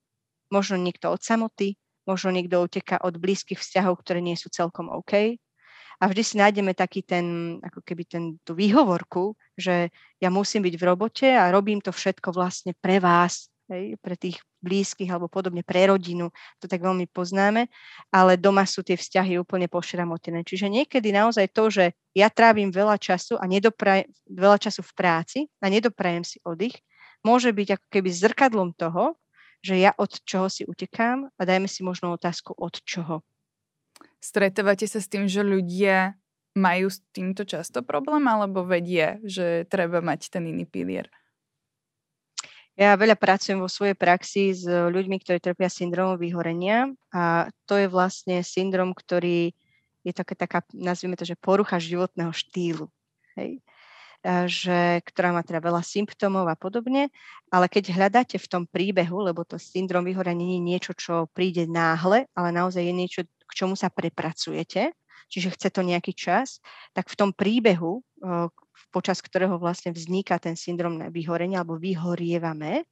Možno 0.55 0.79
niekto 0.79 1.11
od 1.11 1.19
samoty, 1.27 1.75
možno 2.07 2.31
niekto 2.31 2.63
uteká 2.63 3.03
od 3.03 3.19
blízkych 3.19 3.59
vzťahov, 3.59 3.99
ktoré 3.99 4.23
nie 4.23 4.39
sú 4.39 4.47
celkom 4.47 4.87
OK. 4.95 5.35
A 5.99 6.05
vždy 6.07 6.23
si 6.23 6.35
nájdeme 6.39 6.71
taký 6.77 7.03
ten, 7.03 7.59
ako 7.67 7.83
keby 7.83 8.07
ten, 8.07 8.25
tú 8.47 8.55
výhovorku, 8.55 9.35
že 9.59 9.91
ja 10.23 10.29
musím 10.31 10.63
byť 10.71 10.75
v 10.79 10.87
robote 10.87 11.27
a 11.27 11.51
robím 11.51 11.83
to 11.83 11.91
všetko 11.91 12.31
vlastne 12.31 12.79
pre 12.79 13.03
vás, 13.03 13.51
hej, 13.71 13.99
pre 13.99 14.15
tých 14.15 14.41
blízkych 14.63 15.11
alebo 15.11 15.31
podobne, 15.31 15.63
pre 15.63 15.87
rodinu, 15.91 16.31
to 16.59 16.67
tak 16.67 16.83
veľmi 16.83 17.07
poznáme, 17.11 17.71
ale 18.11 18.39
doma 18.39 18.67
sú 18.67 18.83
tie 18.83 18.99
vzťahy 18.99 19.39
úplne 19.39 19.71
pošramotené. 19.71 20.43
Čiže 20.43 20.71
niekedy 20.71 21.15
naozaj 21.15 21.47
to, 21.55 21.71
že 21.71 21.85
ja 22.15 22.31
trávim 22.31 22.71
veľa 22.75 22.99
času 22.99 23.39
a 23.39 23.45
nedoprajem, 23.47 24.11
veľa 24.27 24.59
času 24.59 24.83
v 24.83 24.93
práci 24.97 25.39
a 25.63 25.67
nedoprajem 25.71 26.25
si 26.27 26.39
oddych, 26.43 26.79
môže 27.27 27.51
byť 27.51 27.69
ako 27.79 27.87
keby 27.91 28.09
zrkadlom 28.11 28.71
toho, 28.75 29.19
že 29.65 29.83
ja 29.83 29.91
od 29.99 30.15
čoho 30.23 30.47
si 30.47 30.63
utekám 30.63 31.27
a 31.35 31.43
dajme 31.43 31.67
si 31.67 31.83
možno 31.83 32.15
otázku 32.15 32.55
od 32.55 32.79
čoho. 32.87 33.27
Stretávate 34.23 34.87
sa 34.87 35.03
s 35.03 35.11
tým, 35.11 35.27
že 35.27 35.43
ľudia 35.43 36.15
majú 36.57 36.89
s 36.89 37.05
týmto 37.13 37.45
často 37.45 37.85
problém 37.85 38.25
alebo 38.25 38.65
vedia, 38.65 39.21
že 39.27 39.69
treba 39.69 40.01
mať 40.01 40.33
ten 40.33 40.49
iný 40.49 40.65
pilier? 40.65 41.11
Ja 42.77 42.93
veľa 42.93 43.17
pracujem 43.17 43.57
vo 43.57 43.73
svojej 43.73 43.97
praxi 43.97 44.53
s 44.53 44.69
ľuďmi, 44.69 45.17
ktorí 45.25 45.41
trpia 45.41 45.73
syndromom 45.73 46.21
vyhorenia 46.21 46.93
a 47.09 47.49
to 47.65 47.81
je 47.81 47.89
vlastne 47.89 48.45
syndrom, 48.45 48.93
ktorý 48.93 49.57
je 50.05 50.13
také, 50.13 50.37
taká, 50.37 50.61
nazvime 50.77 51.17
to, 51.17 51.25
že 51.25 51.41
porucha 51.41 51.81
životného 51.81 52.31
štýlu. 52.37 52.93
Hej? 53.41 53.65
Že, 54.27 55.01
ktorá 55.09 55.33
má 55.33 55.41
teda 55.41 55.65
veľa 55.65 55.81
symptómov 55.81 56.45
a 56.53 56.57
podobne, 56.59 57.09
ale 57.49 57.67
keď 57.73 57.97
hľadáte 57.97 58.37
v 58.37 58.51
tom 58.51 58.63
príbehu, 58.69 59.25
lebo 59.25 59.41
to 59.49 59.57
syndrom 59.57 60.05
vyhorenia 60.05 60.37
nie 60.37 60.61
je 60.61 60.67
niečo, 60.69 60.93
čo 60.93 61.15
príde 61.33 61.65
náhle, 61.65 62.29
ale 62.37 62.49
naozaj 62.53 62.85
je 62.85 62.95
niečo, 62.95 63.21
k 63.25 63.53
čomu 63.57 63.73
sa 63.73 63.89
prepracujete, 63.89 64.93
čiže 65.33 65.57
chce 65.57 65.73
to 65.73 65.81
nejaký 65.81 66.13
čas, 66.13 66.61
tak 66.93 67.09
v 67.09 67.17
tom 67.17 67.31
príbehu, 67.33 68.05
počas 68.91 69.21
ktorého 69.21 69.57
vlastne 69.61 69.93
vzniká 69.93 70.41
ten 70.41 70.55
syndrom 70.55 70.99
vyhorenia 71.13 71.63
alebo 71.63 71.81
vyhorievame, 71.81 72.85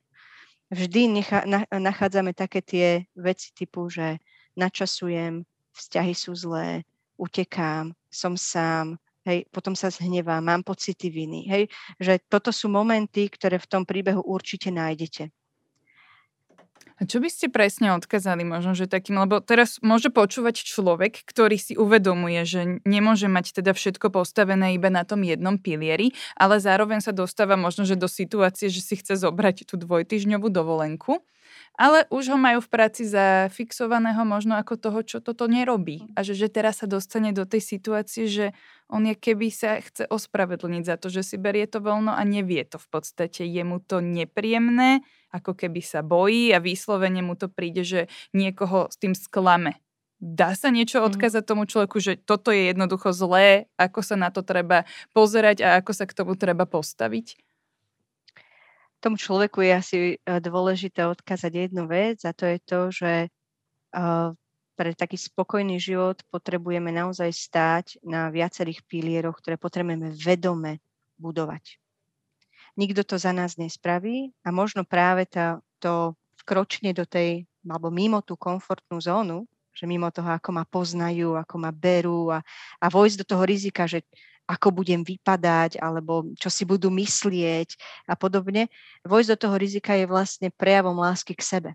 vždy 0.72 1.20
necha, 1.20 1.44
na, 1.44 1.64
nachádzame 1.68 2.32
také 2.32 2.64
tie 2.64 2.86
veci 3.14 3.52
typu, 3.52 3.88
že 3.92 4.18
načasujem, 4.56 5.44
vzťahy 5.74 6.14
sú 6.14 6.32
zlé, 6.34 6.86
utekám, 7.18 7.94
som 8.10 8.34
sám, 8.38 8.98
hej, 9.26 9.46
potom 9.50 9.74
sa 9.74 9.90
zhnevám, 9.90 10.44
mám 10.44 10.62
pocity 10.62 11.10
viny, 11.10 11.46
hej, 11.50 11.64
že 11.98 12.20
toto 12.26 12.54
sú 12.54 12.70
momenty, 12.70 13.26
ktoré 13.30 13.58
v 13.58 13.70
tom 13.70 13.82
príbehu 13.82 14.22
určite 14.22 14.70
nájdete. 14.70 15.30
A 16.94 17.10
čo 17.10 17.18
by 17.18 17.26
ste 17.26 17.50
presne 17.50 17.90
odkázali 17.90 18.46
možno, 18.46 18.78
že 18.78 18.86
takým, 18.86 19.18
lebo 19.18 19.42
teraz 19.42 19.82
môže 19.82 20.14
počúvať 20.14 20.62
človek, 20.62 21.26
ktorý 21.26 21.58
si 21.58 21.74
uvedomuje, 21.74 22.46
že 22.46 22.78
nemôže 22.86 23.26
mať 23.26 23.62
teda 23.62 23.74
všetko 23.74 24.14
postavené 24.14 24.78
iba 24.78 24.94
na 24.94 25.02
tom 25.02 25.26
jednom 25.26 25.58
pilieri, 25.58 26.14
ale 26.38 26.62
zároveň 26.62 27.02
sa 27.02 27.10
dostáva 27.10 27.58
možno, 27.58 27.82
že 27.82 27.98
do 27.98 28.06
situácie, 28.06 28.70
že 28.70 28.78
si 28.78 28.94
chce 28.94 29.18
zobrať 29.18 29.66
tú 29.66 29.74
dvojtyžňovú 29.74 30.54
dovolenku 30.54 31.18
ale 31.74 32.06
už 32.14 32.34
ho 32.34 32.38
majú 32.38 32.62
v 32.62 32.70
práci 32.70 33.02
zafixovaného 33.02 34.22
možno 34.22 34.54
ako 34.54 34.78
toho, 34.78 35.00
čo 35.02 35.18
toto 35.18 35.50
nerobí. 35.50 36.06
A 36.14 36.22
že, 36.22 36.38
že 36.38 36.46
teraz 36.46 36.82
sa 36.82 36.86
dostane 36.86 37.34
do 37.34 37.42
tej 37.42 37.62
situácie, 37.62 38.30
že 38.30 38.46
on 38.86 39.02
je 39.10 39.18
keby 39.18 39.50
sa 39.50 39.82
chce 39.82 40.06
ospravedlniť 40.06 40.82
za 40.86 40.96
to, 41.02 41.10
že 41.10 41.26
si 41.26 41.36
berie 41.36 41.66
to 41.66 41.82
voľno 41.82 42.14
a 42.14 42.22
nevie 42.22 42.62
to 42.62 42.78
v 42.78 42.88
podstate. 42.94 43.42
Je 43.42 43.62
mu 43.66 43.82
to 43.82 43.98
nepríjemné, 43.98 45.02
ako 45.34 45.58
keby 45.58 45.82
sa 45.82 46.06
bojí 46.06 46.54
a 46.54 46.62
výslovene 46.62 47.26
mu 47.26 47.34
to 47.34 47.50
príde, 47.50 47.82
že 47.82 48.00
niekoho 48.30 48.86
s 48.86 48.96
tým 48.96 49.18
sklame. 49.18 49.82
Dá 50.22 50.54
sa 50.54 50.70
niečo 50.70 51.02
mhm. 51.02 51.06
odkázať 51.10 51.42
tomu 51.42 51.66
človeku, 51.66 51.98
že 51.98 52.14
toto 52.16 52.54
je 52.54 52.70
jednoducho 52.70 53.10
zlé, 53.10 53.66
ako 53.74 54.00
sa 54.00 54.14
na 54.14 54.30
to 54.30 54.46
treba 54.46 54.86
pozerať 55.10 55.60
a 55.60 55.68
ako 55.82 55.90
sa 55.90 56.06
k 56.06 56.16
tomu 56.16 56.38
treba 56.38 56.64
postaviť? 56.64 57.43
Tomu 59.04 59.20
človeku 59.20 59.60
je 59.60 59.72
asi 59.76 59.98
e, 60.00 60.16
dôležité 60.40 61.04
odkázať 61.04 61.68
jednu 61.68 61.84
vec 61.84 62.24
a 62.24 62.32
to 62.32 62.48
je 62.48 62.58
to, 62.64 62.80
že 62.88 63.12
e, 63.20 63.28
pre 64.74 64.90
taký 64.96 65.20
spokojný 65.20 65.76
život 65.76 66.24
potrebujeme 66.32 66.88
naozaj 66.88 67.28
stáť 67.28 67.86
na 68.00 68.32
viacerých 68.32 68.80
pilieroch, 68.88 69.36
ktoré 69.36 69.60
potrebujeme 69.60 70.08
vedome 70.16 70.80
budovať. 71.20 71.76
Nikto 72.80 73.04
to 73.04 73.20
za 73.20 73.36
nás 73.36 73.60
nespraví 73.60 74.32
a 74.42 74.48
možno 74.50 74.82
práve 74.88 75.28
to, 75.28 75.60
to 75.78 75.92
vkročne 76.42 76.96
do 76.96 77.04
tej, 77.04 77.44
alebo 77.62 77.92
mimo 77.92 78.24
tú 78.24 78.34
komfortnú 78.40 78.98
zónu, 78.98 79.46
že 79.74 79.84
mimo 79.84 80.10
toho, 80.10 80.32
ako 80.32 80.50
ma 80.54 80.64
poznajú, 80.64 81.38
ako 81.38 81.54
ma 81.60 81.70
berú 81.70 82.32
a, 82.32 82.42
a 82.80 82.86
vojsť 82.88 83.16
do 83.20 83.26
toho 83.26 83.44
rizika, 83.46 83.84
že 83.86 84.02
ako 84.44 84.84
budem 84.84 85.02
vypadať, 85.02 85.80
alebo 85.80 86.28
čo 86.36 86.52
si 86.52 86.68
budú 86.68 86.92
myslieť 86.92 87.76
a 88.08 88.14
podobne. 88.16 88.68
Vojsť 89.08 89.30
do 89.34 89.40
toho 89.40 89.56
rizika 89.56 89.96
je 89.96 90.04
vlastne 90.04 90.52
prejavom 90.52 90.96
lásky 90.96 91.32
k 91.32 91.42
sebe. 91.42 91.70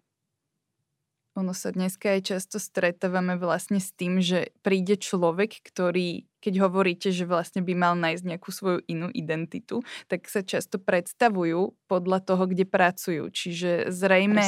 Ono 1.38 1.55
sa 1.55 1.71
dneska 1.71 2.19
aj 2.19 2.35
často 2.35 2.59
stretávame 2.59 3.39
vlastne 3.39 3.79
s 3.79 3.95
tým, 3.95 4.19
že 4.19 4.51
príde 4.59 4.99
človek, 4.99 5.63
ktorý, 5.63 6.27
keď 6.43 6.53
hovoríte, 6.67 7.15
že 7.15 7.23
vlastne 7.23 7.63
by 7.63 7.73
mal 7.79 7.93
nájsť 7.95 8.23
nejakú 8.27 8.49
svoju 8.51 8.83
inú 8.91 9.07
identitu, 9.13 9.79
tak 10.11 10.27
sa 10.27 10.43
často 10.43 10.81
predstavujú 10.81 11.77
podľa 11.88 12.19
toho, 12.27 12.43
kde 12.43 12.67
pracujú. 12.67 13.31
Čiže 13.31 13.88
zrejme, 13.88 14.41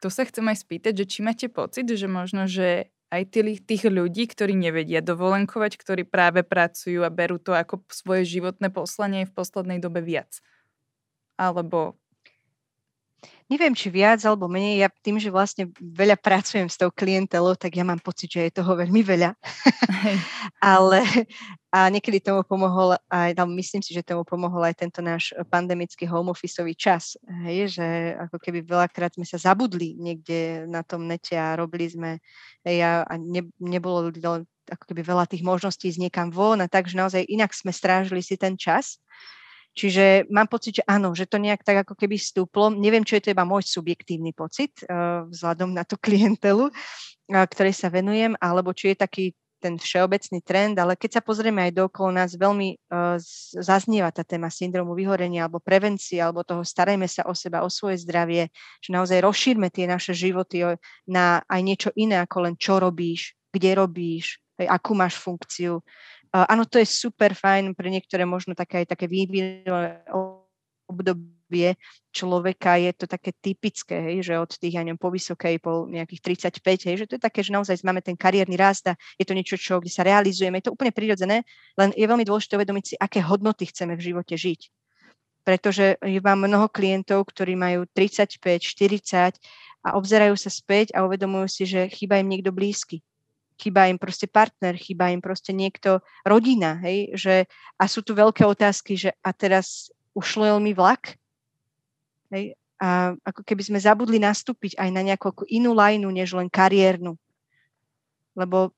to 0.00 0.08
sa 0.08 0.24
chcem 0.24 0.46
aj 0.48 0.62
spýtať, 0.62 1.04
že 1.04 1.10
či 1.10 1.18
máte 1.20 1.52
pocit, 1.52 1.84
že 1.84 2.08
možno, 2.08 2.48
že 2.48 2.88
aj 3.12 3.22
tých, 3.28 3.60
tých 3.68 3.84
ľudí, 3.92 4.24
ktorí 4.24 4.56
nevedia 4.56 5.04
dovolenkovať, 5.04 5.76
ktorí 5.76 6.02
práve 6.08 6.40
pracujú 6.42 7.04
a 7.04 7.12
berú 7.12 7.36
to 7.36 7.52
ako 7.52 7.84
svoje 7.92 8.24
životné 8.24 8.72
poslanie 8.72 9.28
v 9.28 9.36
poslednej 9.36 9.78
dobe 9.84 10.00
viac? 10.00 10.40
Alebo... 11.36 12.01
neviem, 13.52 13.76
či 13.76 13.92
viac 13.92 14.24
alebo 14.24 14.48
menej, 14.48 14.80
ja 14.80 14.88
tým, 14.88 15.20
že 15.20 15.28
vlastne 15.28 15.68
veľa 15.76 16.16
pracujem 16.16 16.64
s 16.72 16.80
tou 16.80 16.88
klientelou, 16.88 17.52
tak 17.52 17.76
ja 17.76 17.84
mám 17.84 18.00
pocit, 18.00 18.32
že 18.32 18.48
je 18.48 18.56
toho 18.56 18.72
veľmi 18.72 19.04
veľa. 19.04 19.36
Ale 20.64 21.04
a 21.68 21.92
niekedy 21.92 22.20
tomu 22.20 22.44
pomohol 22.44 22.96
aj, 23.12 23.36
tam 23.36 23.52
myslím 23.56 23.84
si, 23.84 23.92
že 23.92 24.04
tomu 24.04 24.24
pomohol 24.24 24.64
aj 24.64 24.80
tento 24.80 25.04
náš 25.04 25.36
pandemický 25.52 26.08
home 26.08 26.32
officeový 26.32 26.72
čas. 26.72 27.16
Hej, 27.44 27.76
že 27.76 27.86
ako 28.16 28.36
keby 28.40 28.64
veľakrát 28.64 29.16
sme 29.16 29.28
sa 29.28 29.36
zabudli 29.36 29.96
niekde 30.00 30.68
na 30.68 30.80
tom 30.80 31.04
nete 31.04 31.36
a 31.36 31.52
robili 31.52 31.88
sme, 31.88 32.20
hej, 32.64 32.80
a 32.84 33.12
ne, 33.20 33.48
nebolo 33.60 34.08
ako 34.68 34.84
keby 34.88 35.02
veľa 35.04 35.24
tých 35.28 35.42
možností 35.44 35.90
ísť 35.90 36.00
niekam 36.08 36.28
von 36.32 36.60
a 36.62 36.70
tak, 36.70 36.86
že 36.86 37.00
naozaj 37.00 37.26
inak 37.26 37.50
sme 37.52 37.74
strážili 37.74 38.24
si 38.24 38.38
ten 38.38 38.54
čas. 38.54 39.00
Čiže 39.72 40.28
mám 40.28 40.52
pocit, 40.52 40.80
že 40.80 40.84
áno, 40.84 41.16
že 41.16 41.24
to 41.24 41.40
nejak 41.40 41.64
tak 41.64 41.88
ako 41.88 41.96
keby 41.96 42.20
stúplo. 42.20 42.68
Neviem, 42.68 43.08
čo 43.08 43.16
je 43.16 43.24
to 43.24 43.32
iba 43.32 43.48
môj 43.48 43.64
subjektívny 43.64 44.36
pocit 44.36 44.84
uh, 44.84 45.24
vzhľadom 45.32 45.72
na 45.72 45.88
tú 45.88 45.96
klientelu, 45.96 46.68
uh, 46.68 47.44
ktorej 47.48 47.72
sa 47.72 47.88
venujem, 47.88 48.36
alebo 48.36 48.76
či 48.76 48.92
je 48.92 48.96
taký 49.00 49.24
ten 49.62 49.78
všeobecný 49.78 50.42
trend, 50.42 50.74
ale 50.82 50.98
keď 50.98 51.16
sa 51.16 51.22
pozrieme 51.22 51.62
aj 51.70 51.78
dookolo 51.78 52.10
nás, 52.10 52.34
veľmi 52.34 52.74
uh, 52.74 53.14
zaznieva 53.54 54.10
tá 54.10 54.26
téma 54.26 54.50
syndromu 54.50 54.92
vyhorenia 54.98 55.46
alebo 55.46 55.62
prevencie, 55.62 56.18
alebo 56.18 56.42
toho 56.42 56.66
starajme 56.66 57.06
sa 57.06 57.24
o 57.30 57.32
seba, 57.32 57.62
o 57.62 57.70
svoje 57.70 58.02
zdravie, 58.02 58.50
že 58.82 58.90
naozaj 58.90 59.22
rozšírme 59.22 59.70
tie 59.70 59.86
naše 59.86 60.12
životy 60.12 60.66
na 61.06 61.40
aj 61.46 61.60
niečo 61.62 61.90
iné 61.94 62.20
ako 62.20 62.50
len 62.50 62.54
čo 62.58 62.82
robíš, 62.82 63.38
kde 63.54 63.78
robíš, 63.78 64.42
akú 64.58 64.92
máš 64.98 65.16
funkciu. 65.16 65.80
Áno, 66.32 66.64
to 66.64 66.80
je 66.80 66.88
super 66.88 67.36
fajn 67.36 67.76
pre 67.76 67.92
niektoré 67.92 68.24
možno 68.24 68.56
také 68.56 68.80
aj 68.80 68.96
také 68.96 69.04
vývinové 69.04 70.00
obdobie 70.88 71.76
človeka. 72.08 72.80
Je 72.80 72.92
to 72.96 73.04
také 73.04 73.36
typické, 73.36 74.00
hej, 74.00 74.32
že 74.32 74.40
od 74.40 74.48
tých, 74.48 74.80
ja 74.80 74.80
neviem, 74.80 74.96
po 74.96 75.12
vysokej, 75.12 75.60
po 75.60 75.84
nejakých 75.84 76.40
35, 76.64 76.88
hej, 76.88 76.96
že 77.04 77.06
to 77.08 77.14
je 77.20 77.22
také, 77.28 77.44
že 77.44 77.52
naozaj 77.52 77.84
máme 77.84 78.00
ten 78.00 78.16
kariérny 78.16 78.56
rast 78.56 78.88
a 78.88 78.96
je 79.20 79.28
to 79.28 79.36
niečo, 79.36 79.60
čo, 79.60 79.76
kde 79.76 79.92
sa 79.92 80.08
realizujeme, 80.08 80.64
je 80.64 80.72
to 80.72 80.74
úplne 80.76 80.92
prirodzené, 80.96 81.44
len 81.76 81.92
je 81.92 82.08
veľmi 82.08 82.24
dôležité 82.24 82.56
uvedomiť 82.56 82.84
si, 82.84 82.94
aké 82.96 83.20
hodnoty 83.20 83.68
chceme 83.68 83.92
v 83.92 84.04
živote 84.12 84.32
žiť. 84.32 84.60
Pretože 85.44 86.00
mám 86.24 86.48
mnoho 86.48 86.72
klientov, 86.72 87.28
ktorí 87.28 87.60
majú 87.60 87.84
35, 87.92 88.40
40 88.40 89.36
a 89.84 89.88
obzerajú 90.00 90.32
sa 90.38 90.48
späť 90.48 90.96
a 90.96 91.04
uvedomujú 91.04 91.46
si, 91.50 91.68
že 91.68 91.92
chýba 91.92 92.16
im 92.24 92.32
niekto 92.32 92.54
blízky 92.54 93.04
chýba 93.62 93.86
im 93.86 93.94
proste 93.94 94.26
partner, 94.26 94.74
chýba 94.74 95.14
im 95.14 95.22
proste 95.22 95.54
niekto, 95.54 96.02
rodina, 96.26 96.82
hej, 96.82 97.14
že 97.14 97.34
a 97.78 97.86
sú 97.86 98.02
tu 98.02 98.18
veľké 98.18 98.42
otázky, 98.42 98.98
že 98.98 99.14
a 99.22 99.30
teraz 99.30 99.94
ušlel 100.18 100.58
mi 100.58 100.74
vlak. 100.74 101.14
Hej, 102.34 102.58
a 102.82 103.14
ako 103.22 103.46
keby 103.46 103.62
sme 103.62 103.78
zabudli 103.78 104.18
nastúpiť 104.18 104.74
aj 104.74 104.88
na 104.90 105.06
nejakú 105.06 105.46
inú 105.46 105.70
lajnu, 105.70 106.10
než 106.10 106.34
len 106.34 106.50
kariérnu. 106.50 107.14
Lebo 108.34 108.74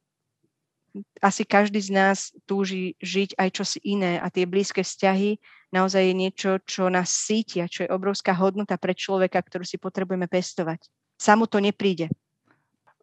asi 1.25 1.43
každý 1.49 1.81
z 1.81 1.91
nás 1.91 2.19
túži 2.45 2.95
žiť 3.01 3.41
aj 3.41 3.49
čosi 3.51 3.81
iné 3.83 4.21
a 4.21 4.29
tie 4.29 4.45
blízke 4.45 4.85
vzťahy 4.85 5.41
naozaj 5.75 6.07
je 6.07 6.15
niečo, 6.15 6.51
čo 6.63 6.87
nás 6.87 7.11
síti 7.11 7.59
a 7.59 7.67
čo 7.67 7.83
je 7.83 7.91
obrovská 7.91 8.31
hodnota 8.37 8.79
pre 8.79 8.95
človeka, 8.95 9.43
ktorú 9.43 9.67
si 9.67 9.75
potrebujeme 9.75 10.31
pestovať. 10.31 10.87
Samo 11.19 11.51
to 11.51 11.59
nepríde. 11.59 12.13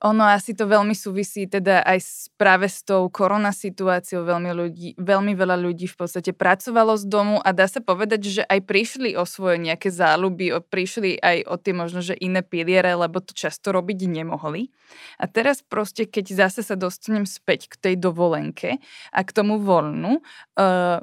Ono 0.01 0.25
asi 0.25 0.58
to 0.58 0.65
veľmi 0.65 0.98
súvisí 0.98 1.46
teda 1.46 1.86
aj 1.86 2.00
s, 2.01 2.13
práve 2.34 2.65
s 2.65 2.81
tou 2.81 3.05
korona 3.13 3.53
situáciou. 3.53 4.25
Veľmi, 4.25 4.50
ľudí, 4.50 4.89
veľmi 4.98 5.38
veľa 5.38 5.62
ľudí 5.62 5.86
v 5.86 5.93
podstate 5.93 6.34
pracovalo 6.34 6.98
z 6.98 7.05
domu 7.05 7.38
a 7.38 7.53
dá 7.53 7.70
sa 7.70 7.86
povedať, 7.86 8.41
že 8.41 8.43
aj 8.50 8.65
prišli 8.65 9.13
o 9.13 9.29
svoje 9.29 9.62
nejaké 9.62 9.93
záľuby, 9.93 10.58
o, 10.58 10.60
prišli 10.65 11.22
aj 11.22 11.38
o 11.46 11.55
tie 11.62 11.74
možno, 11.77 12.01
že 12.01 12.17
iné 12.17 12.41
piliere, 12.41 12.98
lebo 12.98 13.22
to 13.22 13.38
často 13.38 13.70
robiť 13.70 14.10
nemohli. 14.10 14.74
A 15.22 15.29
teraz 15.29 15.62
proste, 15.62 16.10
keď 16.10 16.50
zase 16.50 16.65
sa 16.65 16.74
dostanem 16.74 17.29
späť 17.29 17.70
k 17.70 17.77
tej 17.77 17.96
dovolenke 18.01 18.81
a 19.14 19.20
k 19.22 19.29
tomu 19.29 19.61
voľnu, 19.61 20.18
uh, 20.57 20.98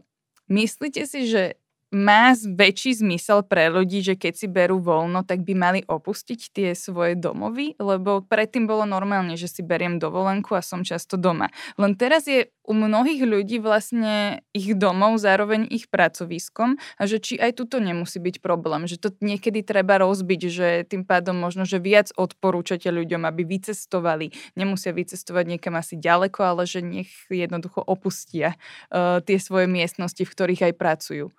myslíte 0.50 1.06
si, 1.06 1.30
že 1.30 1.54
má 1.88 2.36
väčší 2.36 3.00
zmysel 3.00 3.48
pre 3.48 3.72
ľudí, 3.72 4.04
že 4.04 4.12
keď 4.12 4.32
si 4.36 4.46
berú 4.46 4.76
voľno, 4.76 5.24
tak 5.24 5.40
by 5.40 5.54
mali 5.56 5.80
opustiť 5.88 6.40
tie 6.52 6.68
svoje 6.76 7.16
domovy, 7.16 7.80
lebo 7.80 8.20
predtým 8.20 8.68
bolo 8.68 8.84
normálne, 8.84 9.40
že 9.40 9.48
si 9.48 9.64
beriem 9.64 9.96
dovolenku 9.96 10.52
a 10.52 10.60
som 10.60 10.84
často 10.84 11.16
doma. 11.16 11.48
Len 11.80 11.96
teraz 11.96 12.28
je 12.28 12.52
u 12.68 12.76
mnohých 12.76 13.24
ľudí 13.24 13.56
vlastne 13.64 14.44
ich 14.52 14.76
domov 14.76 15.16
zároveň 15.16 15.64
ich 15.72 15.88
pracoviskom 15.88 16.76
a 17.00 17.02
že 17.08 17.16
či 17.16 17.40
aj 17.40 17.56
tuto 17.56 17.80
nemusí 17.80 18.20
byť 18.20 18.44
problém, 18.44 18.84
že 18.84 19.00
to 19.00 19.08
niekedy 19.24 19.64
treba 19.64 19.96
rozbiť, 19.96 20.40
že 20.52 20.68
tým 20.84 21.08
pádom 21.08 21.40
možno, 21.40 21.64
že 21.64 21.80
viac 21.80 22.12
odporúčate 22.12 22.92
ľuďom, 22.92 23.24
aby 23.24 23.48
vycestovali. 23.48 24.36
Nemusia 24.60 24.92
vycestovať 24.92 25.56
niekam 25.56 25.80
asi 25.80 25.96
ďaleko, 25.96 26.44
ale 26.44 26.68
že 26.68 26.84
nech 26.84 27.08
jednoducho 27.32 27.80
opustia 27.80 28.60
uh, 28.92 29.24
tie 29.24 29.40
svoje 29.40 29.64
miestnosti, 29.64 30.20
v 30.20 30.28
ktorých 30.28 30.68
aj 30.68 30.74
pracujú. 30.76 31.32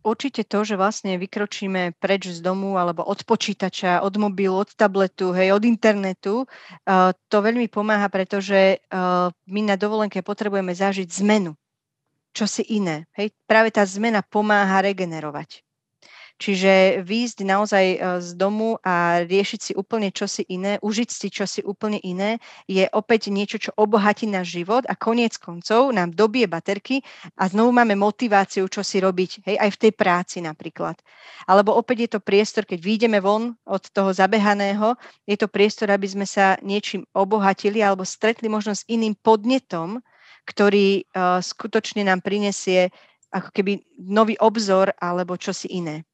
Určite 0.00 0.48
to, 0.48 0.64
že 0.64 0.80
vlastne 0.80 1.20
vykročíme 1.20 1.96
preč 2.00 2.32
z 2.32 2.40
domu 2.40 2.80
alebo 2.80 3.04
od 3.04 3.20
počítača, 3.28 4.00
od 4.00 4.16
mobilu, 4.16 4.64
od 4.64 4.72
tabletu, 4.72 5.36
hej, 5.36 5.52
od 5.52 5.62
internetu, 5.68 6.44
uh, 6.44 7.12
to 7.28 7.36
veľmi 7.44 7.68
pomáha, 7.68 8.08
pretože 8.08 8.80
uh, 8.80 9.28
my 9.44 9.60
na 9.64 9.76
dovolenke 9.76 10.24
potrebujeme 10.24 10.72
zažiť 10.72 11.08
zmenu, 11.20 11.52
čo 12.32 12.48
si 12.48 12.64
iné. 12.72 13.04
Hej. 13.12 13.36
Práve 13.44 13.68
tá 13.70 13.84
zmena 13.84 14.24
pomáha 14.24 14.80
regenerovať. 14.80 15.60
Čiže 16.40 17.04
výjsť 17.04 17.38
naozaj 17.44 17.86
e, 17.92 17.96
z 18.24 18.30
domu 18.32 18.80
a 18.80 19.28
riešiť 19.28 19.60
si 19.60 19.72
úplne 19.76 20.08
čosi 20.08 20.48
iné, 20.48 20.80
užiť 20.80 21.08
si 21.12 21.28
čosi 21.28 21.60
úplne 21.60 22.00
iné, 22.00 22.40
je 22.64 22.88
opäť 22.96 23.28
niečo, 23.28 23.60
čo 23.60 23.76
obohatí 23.76 24.24
náš 24.24 24.56
život 24.56 24.88
a 24.88 24.96
koniec 24.96 25.36
koncov 25.36 25.92
nám 25.92 26.16
dobie 26.16 26.48
baterky 26.48 27.04
a 27.36 27.44
znovu 27.44 27.76
máme 27.76 27.92
motiváciu, 27.92 28.64
čo 28.72 28.80
si 28.80 29.04
robiť, 29.04 29.44
hej, 29.52 29.56
aj 29.60 29.70
v 29.76 29.80
tej 29.84 29.92
práci 29.92 30.40
napríklad. 30.40 30.96
Alebo 31.44 31.76
opäť 31.76 32.08
je 32.08 32.10
to 32.16 32.24
priestor, 32.24 32.64
keď 32.64 32.80
vyjdeme 32.80 33.20
von 33.20 33.52
od 33.68 33.84
toho 33.92 34.16
zabehaného, 34.16 34.96
je 35.28 35.36
to 35.36 35.44
priestor, 35.44 35.92
aby 35.92 36.08
sme 36.08 36.24
sa 36.24 36.56
niečím 36.64 37.04
obohatili 37.12 37.84
alebo 37.84 38.08
stretli 38.08 38.48
možno 38.48 38.72
s 38.72 38.88
iným 38.88 39.12
podnetom, 39.20 40.00
ktorý 40.48 41.04
uh, 41.04 41.44
skutočne 41.44 42.08
nám 42.08 42.24
prinesie 42.24 42.88
ako 43.28 43.52
keby 43.54 43.84
nový 44.00 44.40
obzor 44.40 44.90
alebo 44.98 45.36
čosi 45.36 45.68
iné. 45.76 46.09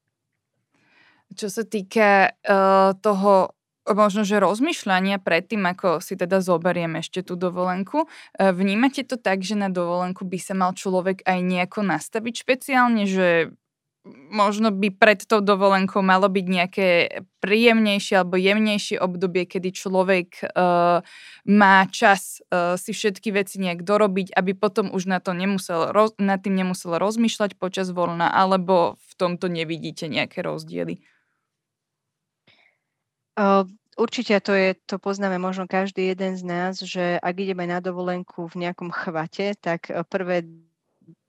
Čo 1.34 1.48
sa 1.50 1.64
týka 1.66 2.36
uh, 2.46 2.94
toho 3.02 3.56
možno, 3.94 4.26
že 4.26 4.42
rozmýšľania 4.42 5.22
predtým, 5.22 5.62
ako 5.62 6.02
si 6.02 6.18
teda 6.18 6.42
zoberiem 6.42 6.98
ešte 6.98 7.22
tú 7.22 7.38
dovolenku. 7.38 8.10
Vnímate 8.34 9.06
to 9.06 9.14
tak, 9.14 9.46
že 9.46 9.54
na 9.54 9.70
dovolenku 9.70 10.26
by 10.26 10.38
sa 10.42 10.58
mal 10.58 10.74
človek 10.74 11.22
aj 11.22 11.38
nejako 11.38 11.86
nastaviť 11.86 12.34
špeciálne, 12.34 13.06
že 13.06 13.54
možno 14.30 14.70
by 14.70 14.94
pred 14.94 15.26
tou 15.26 15.42
dovolenkou 15.42 15.98
malo 15.98 16.30
byť 16.30 16.46
nejaké 16.46 16.88
príjemnejšie 17.42 18.22
alebo 18.22 18.38
jemnejšie 18.38 19.02
obdobie, 19.02 19.50
kedy 19.50 19.74
človek 19.74 20.46
uh, 20.46 21.02
má 21.46 21.76
čas 21.90 22.38
uh, 22.50 22.78
si 22.78 22.94
všetky 22.94 23.34
veci 23.34 23.58
nejak 23.58 23.82
dorobiť, 23.82 24.30
aby 24.30 24.54
potom 24.54 24.94
už 24.94 25.10
na 25.10 25.18
to 25.18 25.34
nemusel, 25.34 25.90
roz, 25.90 26.14
nad 26.22 26.38
tým 26.38 26.54
nemusel 26.54 26.94
rozmýšľať 27.02 27.58
počas 27.58 27.90
voľna, 27.90 28.30
alebo 28.30 28.94
v 28.94 29.12
tomto 29.18 29.50
nevidíte 29.50 30.06
nejaké 30.06 30.38
rozdiely. 30.38 31.02
Určite 33.96 34.36
to 34.44 34.52
je, 34.52 34.76
to 34.84 35.00
poznáme 35.00 35.40
možno 35.40 35.64
každý 35.64 36.12
jeden 36.12 36.36
z 36.36 36.44
nás, 36.44 36.84
že 36.84 37.16
ak 37.16 37.32
ideme 37.40 37.64
na 37.64 37.80
dovolenku 37.80 38.44
v 38.52 38.68
nejakom 38.68 38.92
chvate, 38.92 39.56
tak 39.56 39.88
e, 39.88 40.04
prvé 40.04 40.44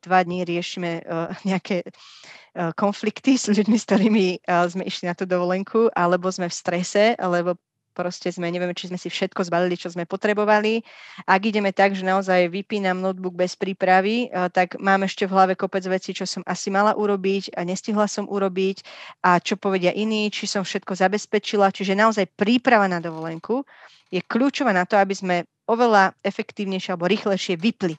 dva 0.03 0.19
dní 0.23 0.43
riešime 0.43 1.03
uh, 1.03 1.31
nejaké 1.49 1.85
uh, 1.85 2.73
konflikty 2.73 3.37
s 3.37 3.51
ľuďmi, 3.51 3.77
s 3.77 3.85
ktorými 3.85 4.25
uh, 4.43 4.65
sme 4.65 4.83
išli 4.87 5.05
na 5.07 5.13
tú 5.13 5.29
dovolenku, 5.29 5.91
alebo 5.93 6.31
sme 6.33 6.49
v 6.49 6.55
strese, 6.55 7.13
alebo 7.15 7.55
proste 7.97 8.29
sme, 8.29 8.53
nevieme, 8.53 8.77
či 8.77 8.93
sme 8.93 9.01
si 9.01 9.09
všetko 9.09 9.49
zbalili, 9.49 9.73
čo 9.73 9.89
sme 9.89 10.05
potrebovali. 10.05 10.85
Ak 11.25 11.41
ideme 11.41 11.73
tak, 11.73 11.97
že 11.97 12.05
naozaj 12.05 12.53
vypínam 12.53 13.01
notebook 13.01 13.33
bez 13.33 13.57
prípravy, 13.57 14.29
tak 14.53 14.77
mám 14.77 15.01
ešte 15.09 15.25
v 15.25 15.33
hlave 15.33 15.53
kopec 15.57 15.81
vecí, 15.89 16.13
čo 16.13 16.29
som 16.29 16.45
asi 16.45 16.69
mala 16.69 16.93
urobiť 16.93 17.57
a 17.57 17.65
nestihla 17.65 18.05
som 18.05 18.29
urobiť 18.29 18.85
a 19.25 19.41
čo 19.41 19.57
povedia 19.57 19.89
iní, 19.97 20.29
či 20.29 20.45
som 20.45 20.61
všetko 20.61 20.93
zabezpečila. 20.93 21.73
Čiže 21.73 21.97
naozaj 21.97 22.37
príprava 22.37 22.85
na 22.85 23.01
dovolenku 23.01 23.65
je 24.13 24.21
kľúčová 24.21 24.69
na 24.69 24.85
to, 24.85 24.93
aby 25.01 25.17
sme 25.17 25.35
oveľa 25.65 26.13
efektívnejšie 26.21 26.93
alebo 26.93 27.09
rýchlejšie 27.09 27.57
vypli 27.57 27.97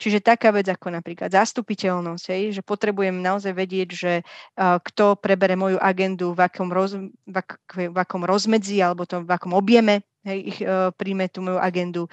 Čiže 0.00 0.24
taká 0.24 0.48
vec 0.48 0.64
ako 0.64 0.96
napríklad 0.96 1.28
zastupiteľnosť, 1.28 2.24
hej, 2.32 2.42
že 2.56 2.62
potrebujem 2.64 3.20
naozaj 3.20 3.52
vedieť, 3.52 3.88
že 3.92 4.12
uh, 4.24 4.80
kto 4.80 5.20
prebere 5.20 5.60
moju 5.60 5.76
agendu, 5.76 6.32
v 6.32 6.48
akom, 6.48 6.72
roz, 6.72 6.96
v, 6.96 7.36
ak, 7.36 7.60
v 7.76 7.96
akom 8.00 8.24
rozmedzi 8.24 8.80
alebo 8.80 9.04
to, 9.04 9.20
v 9.20 9.30
akom 9.30 9.52
objeme, 9.52 10.00
hej, 10.24 10.38
ich, 10.52 10.58
uh, 10.60 10.92
príjme 10.92 11.28
tú 11.32 11.40
moju 11.40 11.56
agendu. 11.56 12.04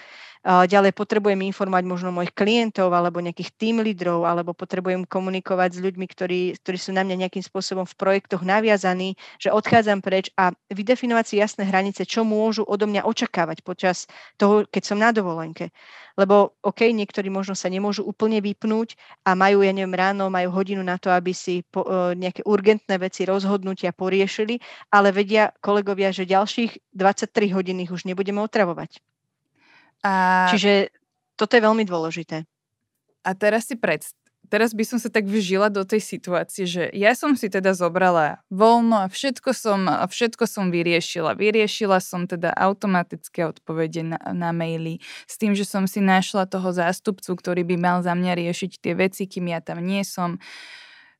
Uh, 0.48 0.64
ďalej 0.64 0.96
potrebujem 0.96 1.44
informovať 1.44 1.84
možno 1.84 2.10
mojich 2.16 2.32
klientov 2.32 2.96
alebo 2.96 3.20
nejakých 3.20 3.52
team 3.60 3.84
lídrov, 3.84 4.24
alebo 4.24 4.56
potrebujem 4.56 5.04
komunikovať 5.04 5.70
s 5.76 5.80
ľuďmi, 5.84 6.06
ktorí, 6.08 6.42
ktorí 6.56 6.78
sú 6.80 6.96
na 6.96 7.04
mňa 7.04 7.28
nejakým 7.28 7.44
spôsobom 7.44 7.84
v 7.84 7.98
projektoch 8.00 8.48
naviazaní, 8.48 9.20
že 9.44 9.52
odchádzam 9.52 10.00
preč 10.00 10.32
a 10.40 10.56
vydefinovať 10.72 11.26
si 11.28 11.36
jasné 11.44 11.68
hranice, 11.68 12.08
čo 12.08 12.24
môžu 12.24 12.64
odo 12.64 12.88
mňa 12.88 13.04
očakávať 13.04 13.60
počas 13.68 14.08
toho, 14.40 14.64
keď 14.64 14.84
som 14.88 14.98
na 15.04 15.12
dovolenke. 15.12 15.76
Lebo 16.18 16.58
OK, 16.66 16.90
niektorí 16.90 17.30
možno 17.30 17.54
sa 17.54 17.70
nemôžu 17.70 18.02
úplne 18.02 18.42
vypnúť 18.42 18.98
a 19.22 19.38
majú, 19.38 19.62
ja 19.62 19.70
neviem, 19.70 19.94
ráno, 19.94 20.34
majú 20.34 20.50
hodinu 20.50 20.82
na 20.82 20.98
to, 20.98 21.14
aby 21.14 21.30
si 21.30 21.62
po, 21.62 21.86
uh, 21.86 22.18
nejaké 22.18 22.42
urgentné 22.42 22.98
veci, 22.98 23.28
rozhodnutia 23.28 23.94
poriešili, 23.94 24.58
ale 24.90 25.14
vedia 25.14 25.54
kolegovia, 25.62 26.10
že 26.10 26.26
ďalších 26.26 26.90
23 26.98 27.54
hodín 27.54 27.86
ich 27.86 27.94
už 27.98 28.06
nebudeme 28.06 28.40
otravovať. 28.46 29.02
A... 30.06 30.46
Čiže 30.54 30.94
toto 31.34 31.58
je 31.58 31.66
veľmi 31.66 31.84
dôležité. 31.84 32.46
A 33.26 33.30
teraz 33.34 33.68
si 33.68 33.76
predst- 33.76 34.16
teraz 34.48 34.72
by 34.72 34.84
som 34.88 34.98
sa 34.98 35.12
tak 35.12 35.28
vžila 35.28 35.68
do 35.68 35.84
tej 35.84 36.00
situácie, 36.00 36.64
že 36.66 36.88
ja 36.96 37.14
som 37.14 37.36
si 37.36 37.52
teda 37.52 37.76
zobrala 37.76 38.42
voľno 38.48 39.06
a 39.06 39.08
všetko 39.12 39.52
som, 39.52 39.86
a 39.92 40.08
všetko 40.08 40.48
som 40.48 40.72
vyriešila. 40.72 41.36
Vyriešila 41.36 42.00
som 42.00 42.26
teda 42.26 42.56
automatické 42.56 43.44
odpovede 43.48 44.16
na, 44.16 44.20
na 44.32 44.50
maily 44.56 45.04
s 45.28 45.36
tým, 45.36 45.54
že 45.54 45.68
som 45.68 45.86
si 45.86 46.00
našla 46.00 46.48
toho 46.48 46.72
zástupcu, 46.72 47.36
ktorý 47.36 47.68
by 47.68 47.76
mal 47.78 47.98
za 48.02 48.16
mňa 48.16 48.34
riešiť 48.40 48.72
tie 48.80 48.94
veci, 48.96 49.28
kým 49.28 49.52
ja 49.52 49.60
tam 49.60 49.84
nie 49.84 50.02
som. 50.08 50.40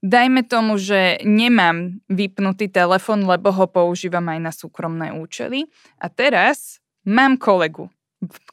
Dajme 0.06 0.46
tomu, 0.46 0.78
že 0.78 1.18
nemám 1.26 1.98
vypnutý 2.06 2.70
telefon, 2.70 3.26
lebo 3.26 3.50
ho 3.50 3.66
používam 3.66 4.30
aj 4.30 4.40
na 4.40 4.52
súkromné 4.54 5.10
účely. 5.10 5.66
A 5.98 6.06
teraz 6.06 6.78
mám 7.02 7.42
kolegu, 7.42 7.90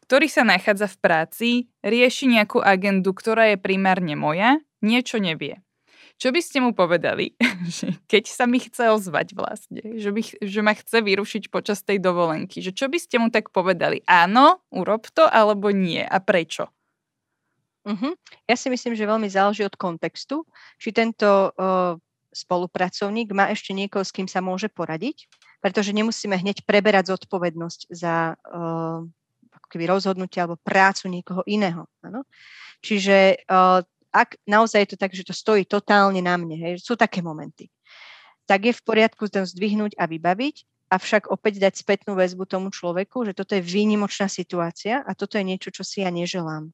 ktorý 0.08 0.24
sa 0.28 0.40
nachádza 0.40 0.88
v 0.88 1.00
práci, 1.00 1.48
rieši 1.84 2.32
nejakú 2.32 2.64
agendu, 2.64 3.12
ktorá 3.12 3.52
je 3.52 3.60
primárne 3.60 4.16
moja, 4.16 4.56
niečo 4.80 5.20
nevie. 5.20 5.60
Čo 6.14 6.30
by 6.30 6.40
ste 6.40 6.62
mu 6.62 6.72
povedali, 6.72 7.34
keď 8.12 8.24
sa 8.24 8.46
mi 8.46 8.62
chce 8.62 8.94
ozvať 8.94 9.34
vlastne, 9.34 9.98
že, 9.98 10.14
by, 10.14 10.22
že 10.40 10.60
ma 10.62 10.72
chce 10.72 11.02
vyrušiť 11.02 11.50
počas 11.50 11.82
tej 11.82 11.98
dovolenky? 11.98 12.62
Že 12.62 12.72
čo 12.72 12.86
by 12.86 12.98
ste 13.00 13.16
mu 13.18 13.28
tak 13.28 13.50
povedali? 13.50 14.00
Áno, 14.06 14.62
urob 14.70 15.10
to, 15.10 15.26
alebo 15.26 15.74
nie? 15.74 16.00
A 16.00 16.22
prečo? 16.22 16.70
Uh-huh. 17.84 18.16
Ja 18.48 18.56
si 18.56 18.72
myslím, 18.72 18.96
že 18.96 19.04
veľmi 19.04 19.28
záleží 19.28 19.60
od 19.60 19.76
kontextu, 19.76 20.48
či 20.80 20.88
tento 20.90 21.52
uh, 21.52 22.00
spolupracovník 22.32 23.30
má 23.36 23.52
ešte 23.52 23.76
niekoho, 23.76 24.00
s 24.00 24.10
kým 24.10 24.24
sa 24.24 24.40
môže 24.40 24.72
poradiť, 24.72 25.28
pretože 25.60 25.92
nemusíme 25.92 26.32
hneď 26.34 26.64
preberať 26.64 27.12
zodpovednosť 27.12 27.80
za 27.92 28.34
uh, 28.34 29.04
keby 29.68 29.84
rozhodnutie 29.84 30.40
alebo 30.40 30.56
prácu 30.60 31.12
niekoho 31.12 31.44
iného. 31.44 31.84
Ano? 32.00 32.24
Čiže 32.80 33.44
uh, 33.44 33.84
ak 34.14 34.40
naozaj 34.48 34.86
je 34.86 34.90
to 34.94 34.98
tak, 35.00 35.12
že 35.12 35.26
to 35.26 35.34
stojí 35.36 35.68
totálne 35.68 36.22
na 36.24 36.40
mne, 36.40 36.56
hej, 36.56 36.72
sú 36.80 36.94
také 36.96 37.20
momenty, 37.20 37.68
tak 38.48 38.64
je 38.64 38.72
v 38.72 38.84
poriadku 38.86 39.28
to 39.28 39.44
zdvihnúť 39.44 39.98
a 39.98 40.06
vybaviť, 40.06 40.88
avšak 40.88 41.32
opäť 41.32 41.58
dať 41.58 41.74
spätnú 41.80 42.14
väzbu 42.14 42.46
tomu 42.46 42.70
človeku, 42.70 43.26
že 43.26 43.34
toto 43.34 43.58
je 43.58 43.64
výnimočná 43.64 44.30
situácia 44.30 45.02
a 45.02 45.10
toto 45.18 45.40
je 45.40 45.44
niečo, 45.44 45.74
čo 45.74 45.82
si 45.82 46.06
ja 46.06 46.12
neželám 46.14 46.70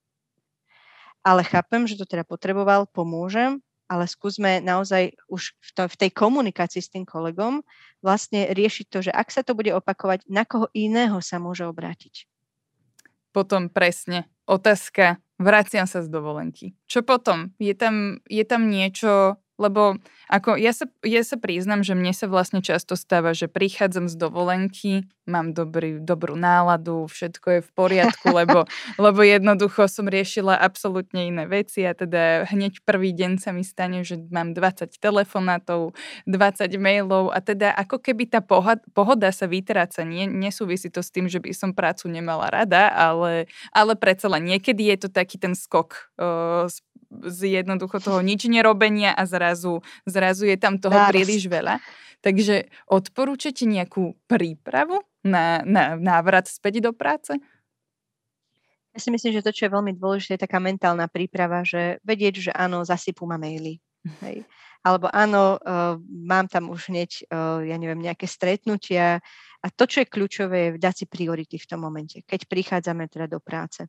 ale 1.20 1.44
chápem, 1.44 1.84
že 1.84 2.00
to 2.00 2.08
teda 2.08 2.24
potreboval, 2.24 2.88
pomôžem, 2.88 3.60
ale 3.90 4.06
skúsme 4.06 4.62
naozaj 4.62 5.18
už 5.26 5.58
v, 5.58 5.70
to, 5.74 5.82
v 5.90 5.96
tej 6.06 6.10
komunikácii 6.14 6.78
s 6.78 6.92
tým 6.94 7.02
kolegom 7.02 7.66
vlastne 7.98 8.46
riešiť 8.54 8.86
to, 8.86 8.98
že 9.10 9.12
ak 9.12 9.34
sa 9.34 9.42
to 9.42 9.58
bude 9.58 9.74
opakovať, 9.74 10.30
na 10.30 10.46
koho 10.46 10.70
iného 10.70 11.18
sa 11.18 11.42
môže 11.42 11.66
obrátiť. 11.66 12.30
Potom 13.34 13.66
presne. 13.66 14.30
Otázka, 14.46 15.18
vraciam 15.38 15.86
sa 15.90 16.02
z 16.02 16.08
dovolenky. 16.10 16.74
Čo 16.86 17.02
potom? 17.02 17.54
Je 17.58 17.74
tam, 17.74 18.22
je 18.26 18.42
tam 18.46 18.70
niečo, 18.70 19.38
lebo 19.60 20.00
ako 20.32 20.56
ja 20.56 20.72
sa, 20.72 20.88
ja 21.04 21.20
sa 21.20 21.36
priznam, 21.36 21.84
že 21.84 21.92
mne 21.92 22.14
sa 22.16 22.30
vlastne 22.30 22.64
často 22.64 22.96
stáva, 22.96 23.36
že 23.36 23.50
prichádzam 23.50 24.08
z 24.08 24.14
dovolenky, 24.16 24.92
mám 25.26 25.52
dobrý, 25.52 25.98
dobrú 26.00 26.38
náladu, 26.38 27.10
všetko 27.10 27.46
je 27.58 27.60
v 27.66 27.70
poriadku, 27.74 28.30
lebo, 28.40 28.64
lebo 28.96 29.20
jednoducho 29.20 29.90
som 29.90 30.06
riešila 30.06 30.54
absolútne 30.56 31.28
iné 31.28 31.44
veci 31.50 31.82
a 31.82 31.92
teda 31.92 32.46
hneď 32.48 32.82
prvý 32.86 33.10
deň 33.10 33.42
sa 33.42 33.50
mi 33.50 33.66
stane, 33.66 34.06
že 34.06 34.22
mám 34.30 34.54
20 34.54 34.96
telefonátov, 34.96 35.92
20 36.24 36.78
mailov 36.78 37.34
a 37.34 37.42
teda 37.42 37.74
ako 37.74 37.98
keby 37.98 38.30
tá 38.30 38.38
pohoda, 38.38 38.82
pohoda 38.94 39.28
sa 39.34 39.50
vytráca. 39.50 40.06
Nie, 40.06 40.30
nesúvisí 40.30 40.88
to 40.88 41.02
s 41.02 41.10
tým, 41.10 41.26
že 41.26 41.42
by 41.42 41.50
som 41.50 41.70
prácu 41.74 42.06
nemala 42.06 42.48
rada, 42.50 42.90
ale, 42.94 43.50
ale 43.74 43.98
predsa 43.98 44.30
len 44.30 44.46
niekedy 44.46 44.94
je 44.94 45.06
to 45.06 45.08
taký 45.10 45.36
ten 45.36 45.58
skok 45.58 46.10
uh, 46.16 46.70
z 46.70 46.82
z 47.10 47.60
jednoducho 47.60 47.98
toho 47.98 48.22
nič 48.22 48.46
nerobenia 48.46 49.10
a 49.12 49.26
zrazu, 49.26 49.82
zrazu 50.06 50.46
je 50.46 50.56
tam 50.56 50.78
toho 50.78 50.96
príliš 51.10 51.50
veľa. 51.50 51.82
Takže 52.20 52.68
odporúčate 52.86 53.64
nejakú 53.64 54.14
prípravu 54.28 55.02
na, 55.24 55.64
na 55.66 55.96
návrat 55.96 56.46
späť 56.46 56.84
do 56.84 56.92
práce? 56.94 57.32
Ja 58.90 58.98
si 58.98 59.08
myslím, 59.14 59.32
že 59.34 59.44
to, 59.46 59.54
čo 59.54 59.66
je 59.66 59.74
veľmi 59.74 59.94
dôležité, 59.96 60.36
je 60.36 60.44
taká 60.46 60.58
mentálna 60.58 61.06
príprava, 61.06 61.62
že 61.62 62.02
vedieť, 62.02 62.50
že 62.50 62.52
áno, 62.52 62.82
zasypú 62.82 63.24
ma 63.24 63.38
maily. 63.38 63.78
Hej. 64.26 64.44
Alebo 64.80 65.12
áno, 65.12 65.60
uh, 65.60 66.00
mám 66.08 66.48
tam 66.48 66.72
už 66.72 66.88
hneď, 66.88 67.28
uh, 67.28 67.60
ja 67.60 67.76
neviem, 67.76 68.00
nejaké 68.00 68.24
stretnutia. 68.24 69.20
A 69.60 69.66
to, 69.68 69.84
čo 69.84 70.00
je 70.02 70.08
kľúčové, 70.08 70.58
je 70.72 70.80
dať 70.80 71.04
si 71.04 71.06
priority 71.06 71.60
v 71.60 71.68
tom 71.68 71.84
momente, 71.84 72.24
keď 72.24 72.48
prichádzame 72.48 73.12
teda 73.12 73.28
do 73.28 73.44
práce 73.44 73.84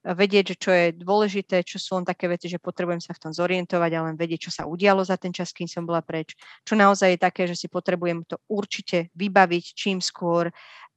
vedieť, 0.00 0.44
že 0.52 0.56
čo 0.56 0.70
je 0.72 0.86
dôležité, 0.96 1.60
čo 1.60 1.76
sú 1.76 2.00
len 2.00 2.08
také 2.08 2.24
veci, 2.24 2.48
že 2.48 2.56
potrebujem 2.56 3.04
sa 3.04 3.12
v 3.12 3.22
tom 3.28 3.32
zorientovať 3.36 3.90
a 3.96 4.04
len 4.08 4.16
vedieť, 4.16 4.48
čo 4.48 4.52
sa 4.52 4.64
udialo 4.64 5.04
za 5.04 5.20
ten 5.20 5.32
čas, 5.32 5.52
kým 5.52 5.68
som 5.68 5.84
bola 5.84 6.00
preč. 6.00 6.32
Čo 6.64 6.76
naozaj 6.76 7.16
je 7.16 7.20
také, 7.20 7.42
že 7.44 7.56
si 7.56 7.68
potrebujem 7.68 8.24
to 8.24 8.40
určite 8.48 9.12
vybaviť 9.12 9.64
čím 9.76 10.00
skôr 10.00 10.48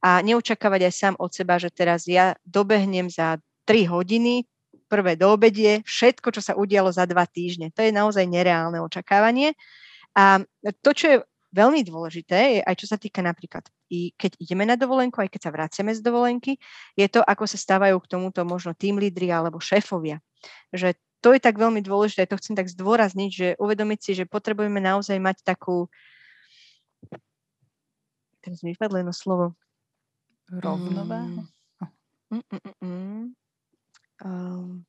a 0.04 0.20
neočakávať 0.24 0.80
aj 0.88 0.92
sám 0.92 1.14
od 1.20 1.30
seba, 1.32 1.60
že 1.60 1.72
teraz 1.72 2.08
ja 2.08 2.36
dobehnem 2.44 3.08
za 3.08 3.40
3 3.68 3.88
hodiny, 3.88 4.44
prvé 4.88 5.16
do 5.16 5.32
obedie, 5.32 5.80
všetko, 5.82 6.28
čo 6.30 6.40
sa 6.44 6.52
udialo 6.54 6.92
za 6.92 7.08
dva 7.08 7.24
týždne. 7.24 7.72
To 7.72 7.80
je 7.80 7.90
naozaj 7.90 8.28
nereálne 8.28 8.78
očakávanie. 8.84 9.56
A 10.14 10.44
to, 10.84 10.90
čo 10.94 11.06
je 11.10 11.16
veľmi 11.54 11.86
dôležité 11.86 12.58
je 12.58 12.60
aj 12.66 12.74
čo 12.74 12.86
sa 12.90 12.98
týka 12.98 13.22
napríklad, 13.22 13.62
i 13.88 14.10
keď 14.18 14.34
ideme 14.42 14.66
na 14.66 14.74
dovolenku, 14.74 15.22
aj 15.22 15.30
keď 15.30 15.40
sa 15.46 15.54
vraciame 15.54 15.94
z 15.94 16.02
dovolenky, 16.02 16.58
je 16.98 17.06
to, 17.06 17.22
ako 17.22 17.46
sa 17.46 17.54
stávajú 17.54 17.94
k 18.02 18.10
tomuto 18.10 18.42
možno 18.42 18.74
tým 18.74 18.98
lídry 18.98 19.30
alebo 19.30 19.62
šéfovia. 19.62 20.18
Že 20.74 20.98
to 21.22 21.32
je 21.32 21.40
tak 21.40 21.56
veľmi 21.56 21.80
dôležité, 21.80 22.26
to 22.26 22.36
chcem 22.36 22.58
tak 22.58 22.68
zdôrazniť, 22.68 23.30
že 23.30 23.48
uvedomiť 23.56 23.98
si, 24.02 24.10
že 24.18 24.28
potrebujeme 24.28 24.82
naozaj 24.82 25.16
mať 25.16 25.46
takú 25.46 25.88
teraz 28.44 28.60
mi 28.60 28.76
vypadlo 28.76 29.00
jedno 29.00 29.14
slovo. 29.16 29.46
Rovnováhu? 30.52 31.48
Mm, 32.28 32.44
mm, 32.44 32.60
mm, 32.60 32.76
mm. 32.84 33.24
Um, 34.20 34.84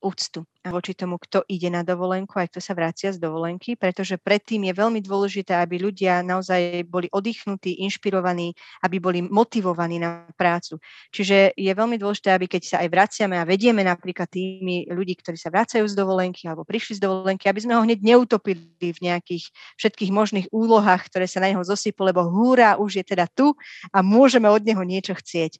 úctu 0.00 0.44
voči 0.68 0.92
tomu, 0.92 1.16
kto 1.16 1.40
ide 1.48 1.72
na 1.72 1.80
dovolenku 1.80 2.36
aj 2.36 2.52
kto 2.52 2.60
sa 2.60 2.76
vracia 2.76 3.08
z 3.08 3.16
dovolenky, 3.16 3.80
pretože 3.80 4.20
predtým 4.20 4.68
je 4.68 4.76
veľmi 4.76 5.00
dôležité, 5.00 5.56
aby 5.56 5.80
ľudia 5.80 6.20
naozaj 6.20 6.84
boli 6.84 7.08
oddychnutí, 7.08 7.80
inšpirovaní, 7.88 8.52
aby 8.84 9.00
boli 9.00 9.24
motivovaní 9.24 9.96
na 9.96 10.28
prácu. 10.36 10.76
Čiže 11.08 11.56
je 11.56 11.72
veľmi 11.72 11.96
dôležité, 11.96 12.36
aby 12.36 12.44
keď 12.44 12.62
sa 12.68 12.76
aj 12.84 12.88
vraciame 12.92 13.40
a 13.40 13.48
vedieme 13.48 13.80
napríklad 13.80 14.28
tými 14.28 14.84
ľudí, 14.92 15.16
ktorí 15.16 15.40
sa 15.40 15.48
vracajú 15.48 15.88
z 15.88 15.96
dovolenky 15.96 16.44
alebo 16.44 16.68
prišli 16.68 17.00
z 17.00 17.04
dovolenky, 17.08 17.48
aby 17.48 17.60
sme 17.64 17.80
ho 17.80 17.84
hneď 17.84 18.04
neutopili 18.04 18.92
v 18.92 19.00
nejakých 19.00 19.48
všetkých 19.80 20.12
možných 20.12 20.46
úlohách, 20.52 21.08
ktoré 21.08 21.24
sa 21.24 21.40
na 21.40 21.56
neho 21.56 21.64
zosypú, 21.64 22.04
lebo 22.04 22.28
húra 22.28 22.76
už 22.76 23.00
je 23.00 23.04
teda 23.16 23.24
tu 23.32 23.56
a 23.96 24.04
môžeme 24.04 24.52
od 24.52 24.60
neho 24.60 24.84
niečo 24.84 25.16
chcieť. 25.16 25.56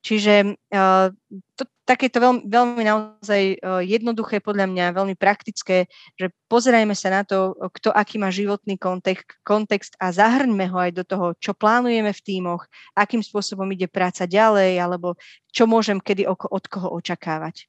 Čiže 0.00 0.56
uh, 0.72 1.12
to, 1.60 1.62
takéto 1.84 2.22
veľmi, 2.24 2.48
veľmi 2.48 2.84
naozaj 2.88 3.42
uh, 3.60 3.84
jednoduché, 3.84 4.40
podľa 4.40 4.70
mňa 4.70 4.96
veľmi 4.96 5.12
praktické, 5.18 5.92
že 6.16 6.32
pozerajme 6.48 6.96
sa 6.96 7.12
na 7.12 7.22
to, 7.26 7.52
kto 7.76 7.92
aký 7.92 8.16
má 8.16 8.32
životný 8.32 8.80
kontext, 8.80 9.36
kontext 9.44 9.98
a 10.00 10.08
zahrňme 10.08 10.72
ho 10.72 10.78
aj 10.80 10.92
do 10.96 11.04
toho, 11.04 11.26
čo 11.36 11.52
plánujeme 11.52 12.16
v 12.16 12.24
tímoch, 12.24 12.64
akým 12.96 13.20
spôsobom 13.20 13.68
ide 13.76 13.92
práca 13.92 14.24
ďalej, 14.24 14.80
alebo 14.80 15.20
čo 15.52 15.68
môžem 15.68 16.00
kedy 16.00 16.24
od, 16.30 16.64
koho 16.64 16.88
očakávať. 16.96 17.68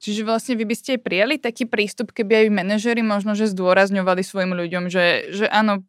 Čiže 0.00 0.24
vlastne 0.24 0.56
vy 0.56 0.64
by 0.64 0.76
ste 0.76 0.96
prijali 0.96 1.36
taký 1.36 1.68
prístup, 1.68 2.16
keby 2.16 2.48
aj 2.48 2.56
manažery 2.56 3.04
možno, 3.04 3.36
že 3.36 3.52
zdôrazňovali 3.52 4.24
svojim 4.24 4.56
ľuďom, 4.56 4.88
že, 4.88 5.28
že 5.28 5.44
áno, 5.44 5.84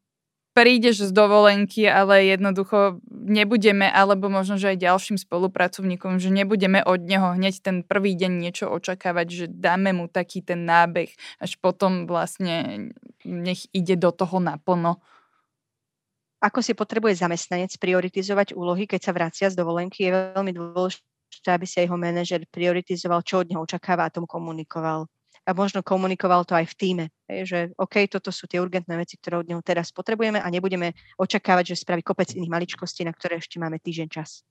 prídeš 0.52 1.08
z 1.08 1.12
dovolenky, 1.16 1.88
ale 1.88 2.28
jednoducho 2.28 3.00
nebudeme, 3.10 3.88
alebo 3.88 4.28
možno, 4.28 4.60
že 4.60 4.76
aj 4.76 4.84
ďalším 4.84 5.18
spolupracovníkom, 5.20 6.20
že 6.20 6.30
nebudeme 6.32 6.84
od 6.84 7.00
neho 7.04 7.34
hneď 7.36 7.56
ten 7.64 7.78
prvý 7.88 8.16
deň 8.20 8.32
niečo 8.44 8.66
očakávať, 8.68 9.28
že 9.32 9.46
dáme 9.48 9.96
mu 9.96 10.12
taký 10.12 10.44
ten 10.44 10.68
nábeh, 10.68 11.12
až 11.40 11.56
potom 11.60 12.06
vlastne 12.10 12.90
nech 13.24 13.68
ide 13.72 13.96
do 13.96 14.12
toho 14.12 14.40
naplno. 14.44 15.00
ako 16.42 16.60
si 16.66 16.74
potrebuje 16.74 17.22
zamestnanec 17.22 17.72
prioritizovať 17.78 18.58
úlohy, 18.58 18.90
keď 18.90 19.02
sa 19.02 19.12
vracia 19.14 19.48
z 19.50 19.58
dovolenky, 19.62 20.10
je 20.10 20.12
veľmi 20.34 20.52
dôležité, 20.58 21.50
aby 21.54 21.66
si 21.70 21.78
jeho 21.86 21.98
manažer 21.98 22.42
prioritizoval, 22.50 23.22
čo 23.22 23.46
od 23.46 23.50
neho 23.50 23.62
očakáva 23.62 24.10
a 24.10 24.14
tom 24.14 24.26
komunikoval. 24.26 25.06
A 25.42 25.58
možno 25.58 25.82
komunikoval 25.82 26.46
to 26.46 26.54
aj 26.54 26.70
v 26.70 26.78
týme, 26.78 27.06
že 27.26 27.74
OK, 27.82 28.06
toto 28.06 28.30
sú 28.30 28.46
tie 28.46 28.62
urgentné 28.62 28.94
veci, 28.94 29.18
ktoré 29.18 29.42
od 29.42 29.50
neho 29.50 29.62
teraz 29.66 29.90
potrebujeme 29.90 30.38
a 30.38 30.48
nebudeme 30.54 30.94
očakávať, 31.18 31.74
že 31.74 31.82
spraví 31.82 32.06
kopec 32.06 32.30
iných 32.38 32.54
maličkostí, 32.54 33.02
na 33.02 33.14
ktoré 33.14 33.42
ešte 33.42 33.58
máme 33.58 33.82
týždeň 33.82 34.08
čas. 34.10 34.46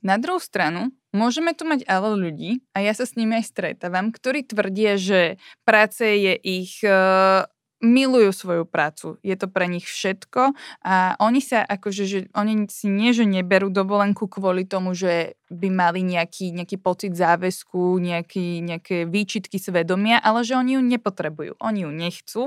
Na 0.00 0.20
druhú 0.20 0.40
stranu, 0.40 0.92
môžeme 1.12 1.52
tu 1.56 1.64
mať 1.64 1.84
ale 1.88 2.14
ľudí, 2.14 2.62
a 2.76 2.84
ja 2.84 2.92
sa 2.92 3.04
s 3.04 3.16
nimi 3.16 3.40
aj 3.40 3.50
stretávam, 3.52 4.12
ktorí 4.12 4.44
tvrdia, 4.46 4.96
že 4.96 5.36
práce 5.64 6.04
je 6.04 6.34
ich 6.40 6.80
uh, 6.84 7.44
milujú 7.84 8.32
svoju 8.32 8.64
prácu. 8.64 9.20
Je 9.20 9.36
to 9.36 9.46
pre 9.46 9.68
nich 9.68 9.84
všetko 9.84 10.56
a 10.82 11.14
oni 11.20 11.44
sa 11.44 11.62
akože, 11.62 12.04
že 12.08 12.18
oni 12.32 12.66
si 12.72 12.88
nie, 12.88 13.12
že 13.12 13.28
neberú 13.28 13.68
dovolenku 13.68 14.26
kvôli 14.26 14.64
tomu, 14.64 14.96
že 14.96 15.36
by 15.52 15.68
mali 15.68 16.00
nejaký, 16.02 16.50
nejaký 16.56 16.80
pocit 16.80 17.12
záväzku, 17.14 18.00
nejaký, 18.00 18.64
nejaké 18.64 19.04
výčitky 19.04 19.60
svedomia, 19.60 20.18
ale 20.18 20.42
že 20.42 20.56
oni 20.56 20.80
ju 20.80 20.82
nepotrebujú. 20.82 21.60
Oni 21.60 21.84
ju 21.86 21.90
nechcú. 21.92 22.42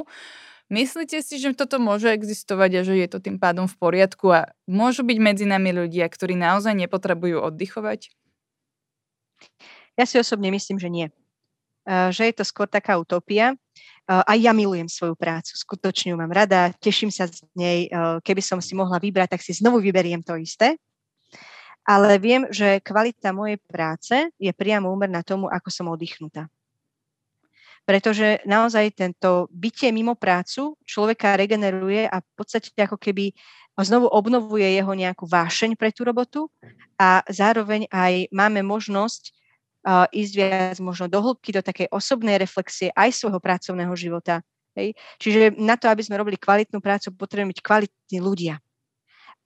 Myslíte 0.68 1.24
si, 1.24 1.40
že 1.40 1.56
toto 1.56 1.80
môže 1.80 2.12
existovať 2.12 2.72
a 2.76 2.82
že 2.84 3.00
je 3.00 3.08
to 3.08 3.24
tým 3.24 3.40
pádom 3.40 3.72
v 3.72 3.80
poriadku 3.80 4.28
a 4.36 4.52
môžu 4.68 5.08
byť 5.08 5.18
medzi 5.24 5.46
nami 5.48 5.72
ľudia, 5.72 6.12
ktorí 6.12 6.36
naozaj 6.36 6.76
nepotrebujú 6.76 7.40
oddychovať? 7.40 8.12
Ja 9.96 10.04
si 10.04 10.20
osobne 10.20 10.52
myslím, 10.52 10.76
že 10.76 10.90
nie. 10.92 11.08
Že 11.88 12.24
je 12.28 12.34
to 12.36 12.44
skôr 12.44 12.68
taká 12.68 13.00
utopia 13.00 13.56
aj 14.08 14.38
ja 14.40 14.56
milujem 14.56 14.88
svoju 14.88 15.20
prácu, 15.20 15.52
skutočne 15.52 16.16
ju 16.16 16.18
mám 16.18 16.32
rada, 16.32 16.72
teším 16.80 17.12
sa 17.12 17.28
z 17.28 17.44
nej, 17.52 17.92
keby 18.24 18.40
som 18.40 18.64
si 18.64 18.72
mohla 18.72 19.04
vybrať, 19.04 19.36
tak 19.36 19.44
si 19.44 19.52
znovu 19.52 19.84
vyberiem 19.84 20.24
to 20.24 20.40
isté. 20.40 20.80
Ale 21.84 22.20
viem, 22.20 22.48
že 22.52 22.80
kvalita 22.84 23.36
mojej 23.36 23.60
práce 23.64 24.16
je 24.40 24.52
priamo 24.52 24.92
úmerná 24.92 25.24
tomu, 25.24 25.48
ako 25.52 25.68
som 25.72 25.92
oddychnutá. 25.92 26.48
Pretože 27.88 28.44
naozaj 28.44 28.96
tento 28.96 29.48
bytie 29.48 29.96
mimo 29.96 30.16
prácu 30.16 30.76
človeka 30.84 31.40
regeneruje 31.40 32.04
a 32.08 32.20
v 32.20 32.32
podstate 32.36 32.76
ako 32.76 33.00
keby 33.00 33.32
znovu 33.80 34.12
obnovuje 34.12 34.68
jeho 34.76 34.92
nejakú 34.92 35.24
vášeň 35.24 35.80
pre 35.80 35.96
tú 35.96 36.04
robotu 36.04 36.52
a 37.00 37.24
zároveň 37.32 37.88
aj 37.88 38.28
máme 38.36 38.60
možnosť 38.68 39.32
ísť 40.12 40.34
viac 40.36 40.78
možno 40.84 41.08
do 41.08 41.20
hĺbky, 41.24 41.56
do 41.56 41.64
takej 41.64 41.88
osobnej 41.90 42.36
reflexie 42.36 42.92
aj 42.92 43.16
svojho 43.16 43.40
pracovného 43.40 43.94
života. 43.96 44.44
Hej. 44.78 44.94
Čiže 45.18 45.58
na 45.58 45.74
to, 45.80 45.90
aby 45.90 46.06
sme 46.06 46.22
robili 46.22 46.38
kvalitnú 46.38 46.78
prácu, 46.84 47.10
potrebujeme 47.16 47.56
byť 47.56 47.62
kvalitní 47.66 48.20
ľudia. 48.22 48.62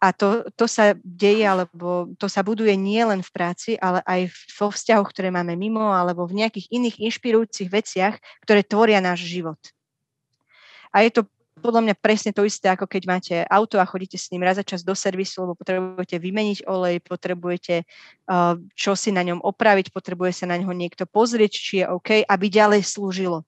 A 0.01 0.10
to, 0.17 0.49
to 0.58 0.65
sa 0.65 0.97
deje, 1.06 1.45
alebo 1.45 2.10
to 2.17 2.25
sa 2.25 2.41
buduje 2.41 2.73
nie 2.73 3.06
len 3.06 3.21
v 3.21 3.30
práci, 3.30 3.77
ale 3.77 4.01
aj 4.10 4.34
vo 4.58 4.73
vzťahoch, 4.73 5.13
ktoré 5.13 5.30
máme 5.30 5.54
mimo, 5.54 5.93
alebo 5.93 6.25
v 6.25 6.41
nejakých 6.41 6.73
iných 6.73 6.97
inšpirujúcich 7.06 7.69
veciach, 7.69 8.17
ktoré 8.41 8.65
tvoria 8.65 8.97
náš 8.97 9.30
život. 9.30 9.62
A 10.89 11.06
je 11.06 11.21
to 11.21 11.30
podľa 11.62 11.82
mňa 11.86 11.95
presne 12.02 12.34
to 12.34 12.41
isté, 12.43 12.67
ako 12.67 12.89
keď 12.89 13.04
máte 13.06 13.36
auto 13.45 13.78
a 13.78 13.86
chodíte 13.86 14.17
s 14.17 14.34
ním 14.34 14.41
raz 14.41 14.58
za 14.58 14.65
čas 14.65 14.82
do 14.82 14.97
servisu, 14.97 15.45
lebo 15.45 15.54
potrebujete 15.54 16.17
vymeniť 16.17 16.65
olej, 16.65 17.00
potrebujete 17.06 17.86
uh, 17.86 18.58
čo 18.74 18.97
si 18.97 19.13
na 19.13 19.21
ňom 19.21 19.39
opraviť, 19.45 19.93
potrebuje 19.93 20.43
sa 20.43 20.45
na 20.50 20.58
ňo 20.58 20.74
niekto 20.74 21.06
pozrieť, 21.06 21.52
či 21.54 21.74
je 21.82 21.86
OK, 21.86 22.26
aby 22.26 22.45
ďalej 22.50 22.82
slúžilo. 22.84 23.45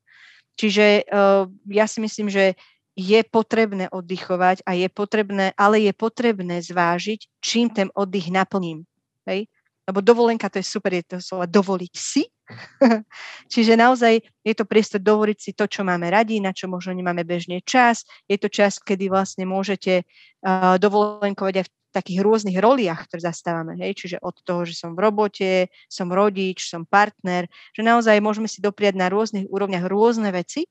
Čiže 0.54 1.10
uh, 1.10 1.50
ja 1.68 1.90
si 1.90 2.00
myslím, 2.00 2.30
že 2.30 2.54
je 2.94 3.20
potrebné 3.26 3.90
oddychovať 3.90 4.62
a 4.70 4.78
je 4.78 4.86
potrebné, 4.86 5.58
ale 5.58 5.82
je 5.90 5.94
potrebné 5.98 6.62
zvážiť, 6.62 7.42
čím 7.42 7.74
ten 7.74 7.90
oddych 7.98 8.30
naplním. 8.30 8.86
Hej? 9.26 9.50
Lebo 9.90 10.00
dovolenka 10.00 10.48
to 10.48 10.62
je 10.62 10.66
super, 10.66 10.94
je 10.94 11.04
to 11.04 11.18
slova 11.18 11.50
dovoliť 11.50 11.94
si. 11.98 12.24
Čiže 13.54 13.80
naozaj 13.80 14.20
je 14.44 14.54
to 14.54 14.68
priestor 14.68 15.00
dovoliť 15.00 15.38
si 15.40 15.52
to, 15.56 15.66
čo 15.68 15.88
máme 15.88 16.12
radi, 16.12 16.44
na 16.44 16.52
čo 16.52 16.68
možno 16.68 16.92
nemáme 16.92 17.24
bežne 17.24 17.64
čas. 17.64 18.04
Je 18.28 18.36
to 18.36 18.52
čas, 18.52 18.80
kedy 18.84 19.08
vlastne 19.08 19.48
môžete 19.48 20.04
uh, 20.04 20.76
dovolenkovať 20.76 21.54
aj 21.64 21.66
v 21.66 21.74
takých 21.94 22.20
rôznych 22.26 22.58
roliach, 22.58 23.06
ktoré 23.06 23.22
zastávame. 23.22 23.78
Hej? 23.78 24.02
Čiže 24.02 24.18
od 24.26 24.36
toho, 24.42 24.66
že 24.66 24.74
som 24.74 24.98
v 24.98 25.04
robote, 25.06 25.52
som 25.88 26.10
rodič, 26.10 26.68
som 26.68 26.90
partner, 26.90 27.46
že 27.72 27.86
naozaj 27.86 28.18
môžeme 28.20 28.50
si 28.50 28.60
dopriať 28.60 28.98
na 28.98 29.08
rôznych 29.14 29.46
úrovniach 29.48 29.86
rôzne 29.86 30.34
veci 30.34 30.66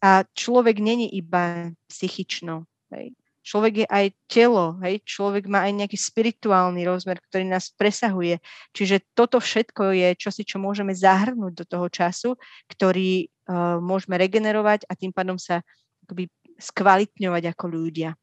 a 0.00 0.22
človek 0.32 0.78
není 0.78 1.10
iba 1.10 1.74
psychično. 1.90 2.64
Hej? 2.94 3.12
Človek 3.50 3.82
je 3.82 3.86
aj 3.90 4.06
telo, 4.30 4.78
hej? 4.86 5.02
človek 5.02 5.50
má 5.50 5.66
aj 5.66 5.74
nejaký 5.74 5.98
spirituálny 5.98 6.86
rozmer, 6.86 7.18
ktorý 7.18 7.50
nás 7.50 7.74
presahuje. 7.74 8.38
Čiže 8.70 9.10
toto 9.10 9.42
všetko 9.42 9.90
je 9.90 10.08
čosi, 10.14 10.46
čo 10.46 10.62
môžeme 10.62 10.94
zahrnúť 10.94 11.58
do 11.58 11.64
toho 11.66 11.90
času, 11.90 12.38
ktorý 12.70 13.26
uh, 13.26 13.82
môžeme 13.82 14.22
regenerovať 14.22 14.86
a 14.86 14.94
tým 14.94 15.10
pádom 15.10 15.34
sa 15.34 15.66
akoby 16.06 16.30
skvalitňovať 16.62 17.50
ako 17.50 17.64
ľudia. 17.66 18.14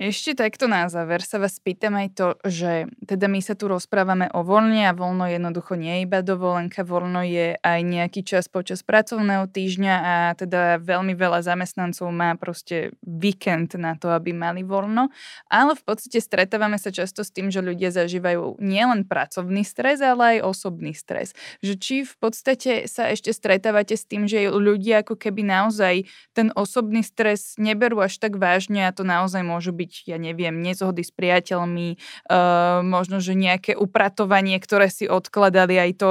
Ešte 0.00 0.32
takto 0.32 0.64
na 0.64 0.88
záver 0.88 1.20
sa 1.20 1.36
vás 1.36 1.60
pýtam 1.60 1.92
aj 1.92 2.08
to, 2.16 2.28
že 2.48 2.88
teda 3.04 3.28
my 3.28 3.44
sa 3.44 3.52
tu 3.52 3.68
rozprávame 3.68 4.32
o 4.32 4.40
voľne 4.40 4.88
a 4.88 4.96
voľno 4.96 5.28
jednoducho 5.28 5.76
nie 5.76 6.00
je 6.00 6.04
iba 6.08 6.24
dovolenka, 6.24 6.88
voľno 6.88 7.20
je 7.20 7.60
aj 7.60 7.80
nejaký 7.84 8.24
čas 8.24 8.48
počas 8.48 8.80
pracovného 8.80 9.44
týždňa 9.52 9.94
a 10.00 10.14
teda 10.40 10.80
veľmi 10.80 11.12
veľa 11.12 11.44
zamestnancov 11.44 12.08
má 12.16 12.32
proste 12.40 12.96
víkend 13.04 13.76
na 13.76 13.92
to, 13.92 14.08
aby 14.08 14.32
mali 14.32 14.64
voľno, 14.64 15.12
ale 15.52 15.76
v 15.76 15.82
podstate 15.84 16.24
stretávame 16.24 16.80
sa 16.80 16.88
často 16.88 17.20
s 17.20 17.28
tým, 17.28 17.52
že 17.52 17.60
ľudia 17.60 17.92
zažívajú 17.92 18.56
nielen 18.56 19.04
pracovný 19.04 19.68
stres, 19.68 20.00
ale 20.00 20.40
aj 20.40 20.48
osobný 20.48 20.96
stres. 20.96 21.36
Že 21.60 21.74
či 21.76 21.96
v 22.08 22.14
podstate 22.16 22.88
sa 22.88 23.12
ešte 23.12 23.36
stretávate 23.36 24.00
s 24.00 24.08
tým, 24.08 24.24
že 24.24 24.48
ľudia 24.48 25.04
ako 25.04 25.20
keby 25.20 25.44
naozaj 25.44 26.08
ten 26.32 26.48
osobný 26.56 27.04
stres 27.04 27.60
neberú 27.60 28.00
až 28.00 28.16
tak 28.16 28.40
vážne 28.40 28.88
a 28.88 28.96
to 28.96 29.04
naozaj 29.04 29.44
môžu 29.44 29.76
byť 29.76 29.89
byť, 29.90 30.06
ja 30.06 30.22
neviem, 30.22 30.62
nezhody 30.62 31.02
s 31.02 31.10
priateľmi, 31.10 31.98
uh, 32.30 32.78
možno, 32.86 33.18
že 33.18 33.34
nejaké 33.34 33.74
upratovanie, 33.74 34.62
ktoré 34.62 34.86
si 34.86 35.10
odkladali, 35.10 35.74
aj 35.82 35.90
to 35.98 36.10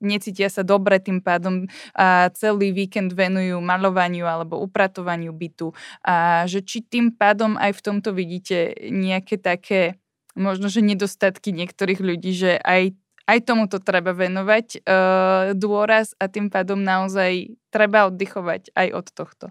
necítia 0.00 0.48
sa 0.48 0.64
dobre 0.64 0.96
tým 0.96 1.20
pádom 1.20 1.68
a 1.92 2.32
celý 2.32 2.72
víkend 2.72 3.12
venujú 3.12 3.60
malovaniu 3.60 4.24
alebo 4.24 4.56
upratovaniu 4.64 5.36
bytu. 5.36 5.76
A 6.00 6.48
že 6.48 6.64
či 6.64 6.80
tým 6.80 7.12
pádom 7.12 7.60
aj 7.60 7.76
v 7.76 7.84
tomto 7.84 8.16
vidíte 8.16 8.72
nejaké 8.88 9.36
také 9.36 10.00
možno, 10.32 10.72
že 10.72 10.80
nedostatky 10.80 11.52
niektorých 11.52 12.00
ľudí, 12.00 12.32
že 12.32 12.56
aj 12.56 12.96
aj 13.30 13.46
tomuto 13.46 13.78
treba 13.78 14.10
venovať 14.10 14.82
uh, 14.82 15.54
dôraz 15.54 16.18
a 16.18 16.26
tým 16.26 16.50
pádom 16.50 16.82
naozaj 16.82 17.54
treba 17.70 18.10
oddychovať 18.10 18.74
aj 18.74 18.88
od 18.90 19.06
tohto. 19.14 19.46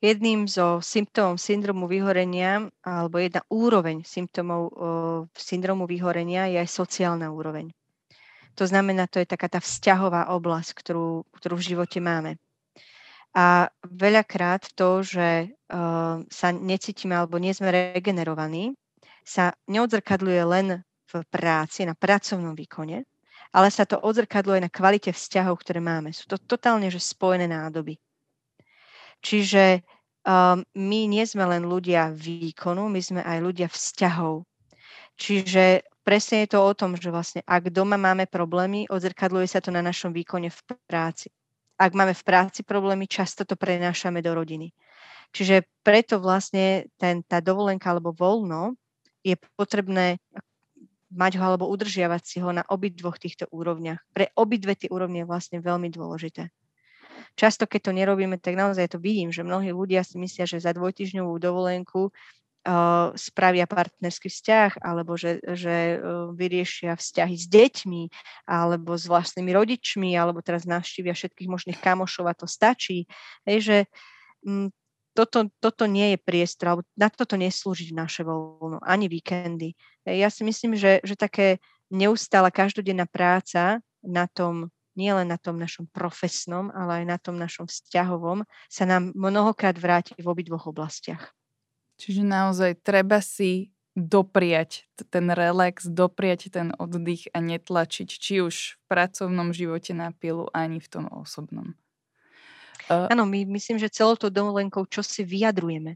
Jedným 0.00 0.48
zo 0.48 0.80
symptómov 0.80 1.36
syndromu 1.36 1.84
vyhorenia, 1.84 2.72
alebo 2.80 3.20
jedna 3.20 3.44
úroveň 3.52 4.00
symptómov 4.00 4.72
syndromu 5.36 5.84
vyhorenia 5.84 6.48
je 6.48 6.56
aj 6.56 6.72
sociálna 6.72 7.28
úroveň. 7.28 7.68
To 8.56 8.64
znamená, 8.64 9.06
to 9.12 9.20
je 9.20 9.28
taká 9.28 9.52
tá 9.52 9.60
vzťahová 9.60 10.32
oblasť, 10.32 10.72
ktorú, 10.72 11.28
ktorú 11.36 11.54
v 11.60 11.66
živote 11.76 12.00
máme. 12.00 12.40
A 13.36 13.70
veľakrát 13.86 14.74
to, 14.74 15.06
že 15.06 15.54
uh, 15.54 16.18
sa 16.26 16.48
necítime 16.50 17.14
alebo 17.14 17.38
nie 17.38 17.54
sme 17.54 17.94
regenerovaní, 17.94 18.74
sa 19.22 19.54
neodzrkadluje 19.70 20.42
len 20.48 20.66
v 20.82 21.14
práci, 21.30 21.86
na 21.86 21.94
pracovnom 21.94 22.58
výkone, 22.58 23.06
ale 23.54 23.68
sa 23.70 23.86
to 23.86 24.02
odzrkadluje 24.02 24.66
na 24.66 24.70
kvalite 24.70 25.14
vzťahov, 25.14 25.62
ktoré 25.62 25.78
máme. 25.78 26.10
Sú 26.10 26.26
to 26.26 26.38
totálne 26.38 26.90
že 26.90 26.98
spojené 26.98 27.46
nádoby. 27.46 27.98
Čiže 29.20 29.84
um, 30.24 30.64
my 30.64 31.00
nie 31.08 31.24
sme 31.28 31.44
len 31.44 31.68
ľudia 31.68 32.12
výkonu, 32.12 32.88
my 32.88 33.00
sme 33.00 33.20
aj 33.20 33.38
ľudia 33.40 33.68
vzťahov. 33.68 34.44
Čiže 35.20 35.84
presne 36.00 36.48
je 36.48 36.56
to 36.56 36.60
o 36.64 36.72
tom, 36.72 36.96
že 36.96 37.12
vlastne 37.12 37.44
ak 37.44 37.68
doma 37.68 38.00
máme 38.00 38.24
problémy, 38.24 38.88
odzrkadluje 38.88 39.46
sa 39.48 39.60
to 39.60 39.68
na 39.68 39.84
našom 39.84 40.16
výkone 40.16 40.48
v 40.48 40.60
práci. 40.88 41.28
Ak 41.76 41.92
máme 41.92 42.16
v 42.16 42.24
práci 42.24 42.64
problémy, 42.64 43.08
často 43.08 43.44
to 43.44 43.56
prenášame 43.56 44.24
do 44.24 44.32
rodiny. 44.32 44.72
Čiže 45.32 45.68
preto 45.84 46.18
vlastne 46.20 46.88
ten, 46.96 47.22
tá 47.24 47.38
dovolenka 47.44 47.92
alebo 47.92 48.12
voľno 48.12 48.74
je 49.20 49.36
potrebné 49.54 50.18
mať 51.12 51.32
ho 51.36 51.44
alebo 51.44 51.68
udržiavať 51.68 52.22
si 52.24 52.36
ho 52.40 52.50
na 52.52 52.64
obidvoch 52.68 53.20
týchto 53.20 53.44
úrovniach. 53.52 54.00
Pre 54.16 54.26
obidve 54.36 54.76
tie 54.76 54.88
úrovne 54.88 55.22
je 55.22 55.30
vlastne 55.30 55.58
veľmi 55.60 55.92
dôležité 55.92 56.48
často, 57.36 57.66
keď 57.66 57.80
to 57.90 57.92
nerobíme, 57.96 58.36
tak 58.38 58.54
naozaj 58.58 58.94
to 58.94 58.98
vidím, 58.98 59.30
že 59.34 59.46
mnohí 59.46 59.70
ľudia 59.74 60.06
si 60.06 60.16
myslia, 60.18 60.46
že 60.46 60.62
za 60.62 60.72
dvojtyžňovú 60.74 61.36
dovolenku 61.38 62.10
uh, 62.10 63.12
spravia 63.16 63.64
partnerský 63.64 64.28
vzťah, 64.28 64.82
alebo 64.82 65.16
že, 65.16 65.40
že 65.56 65.98
uh, 65.98 66.32
vyriešia 66.34 66.96
vzťahy 66.96 67.36
s 67.36 67.46
deťmi, 67.48 68.02
alebo 68.48 68.96
s 68.96 69.08
vlastnými 69.08 69.50
rodičmi, 69.54 70.14
alebo 70.14 70.44
teraz 70.44 70.68
navštívia 70.68 71.16
všetkých 71.16 71.48
možných 71.48 71.78
kamošov 71.80 72.28
a 72.28 72.34
to 72.36 72.44
stačí. 72.44 73.08
Hej, 73.44 73.58
že 73.64 73.76
um, 74.44 74.68
toto, 75.10 75.50
toto 75.58 75.84
nie 75.90 76.14
je 76.14 76.18
priestor, 76.22 76.66
alebo 76.72 76.82
na 76.94 77.10
toto 77.10 77.34
neslúži 77.34 77.90
naše 77.90 78.22
voľno, 78.22 78.78
ani 78.80 79.10
víkendy. 79.10 79.74
Ja 80.06 80.30
si 80.30 80.46
myslím, 80.46 80.78
že, 80.78 81.02
že 81.02 81.18
také 81.18 81.58
neustála 81.90 82.54
každodenná 82.54 83.04
práca 83.10 83.82
na 84.00 84.30
tom, 84.30 84.70
nielen 84.94 85.30
na 85.30 85.38
tom 85.38 85.58
našom 85.58 85.90
profesnom, 85.90 86.70
ale 86.74 87.02
aj 87.02 87.04
na 87.06 87.18
tom 87.18 87.36
našom 87.36 87.66
vzťahovom, 87.66 88.46
sa 88.66 88.84
nám 88.86 89.14
mnohokrát 89.14 89.76
vráti 89.78 90.14
v 90.18 90.26
obidvoch 90.26 90.70
oblastiach. 90.70 91.34
Čiže 92.00 92.24
naozaj 92.24 92.80
treba 92.80 93.20
si 93.20 93.70
dopriať 93.92 94.86
ten 95.10 95.28
relax, 95.28 95.84
dopriať 95.84 96.54
ten 96.54 96.72
oddych 96.78 97.28
a 97.34 97.42
netlačiť 97.42 98.08
či 98.08 98.40
už 98.40 98.78
v 98.78 98.82
pracovnom 98.88 99.50
živote 99.52 99.92
na 99.92 100.14
pilu, 100.14 100.48
ani 100.54 100.78
v 100.80 100.88
tom 100.88 101.04
osobnom. 101.10 101.74
Áno, 102.90 103.22
my 103.28 103.46
myslím, 103.46 103.78
že 103.78 103.92
celou 103.92 104.18
to 104.18 104.32
dovolenkou 104.32 104.82
čo 104.88 105.04
si 105.04 105.22
vyjadrujeme. 105.22 105.94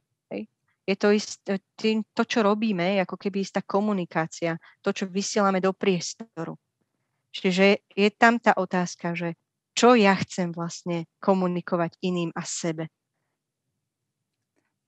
Je 0.84 1.00
to, 1.00 1.16
ist, 1.16 1.40
tým, 1.80 2.04
to, 2.12 2.28
čo 2.28 2.44
robíme, 2.44 3.00
ako 3.00 3.16
keby 3.16 3.40
istá 3.40 3.64
komunikácia, 3.64 4.60
to, 4.84 4.92
čo 4.92 5.08
vysielame 5.08 5.56
do 5.56 5.72
priestoru. 5.72 6.60
Čiže 7.34 7.66
je 7.92 8.08
tam 8.14 8.38
tá 8.38 8.52
otázka, 8.56 9.12
že 9.18 9.34
čo 9.74 9.98
ja 9.98 10.14
chcem 10.22 10.54
vlastne 10.54 11.10
komunikovať 11.18 11.98
iným 12.08 12.30
a 12.38 12.42
sebe. 12.46 12.88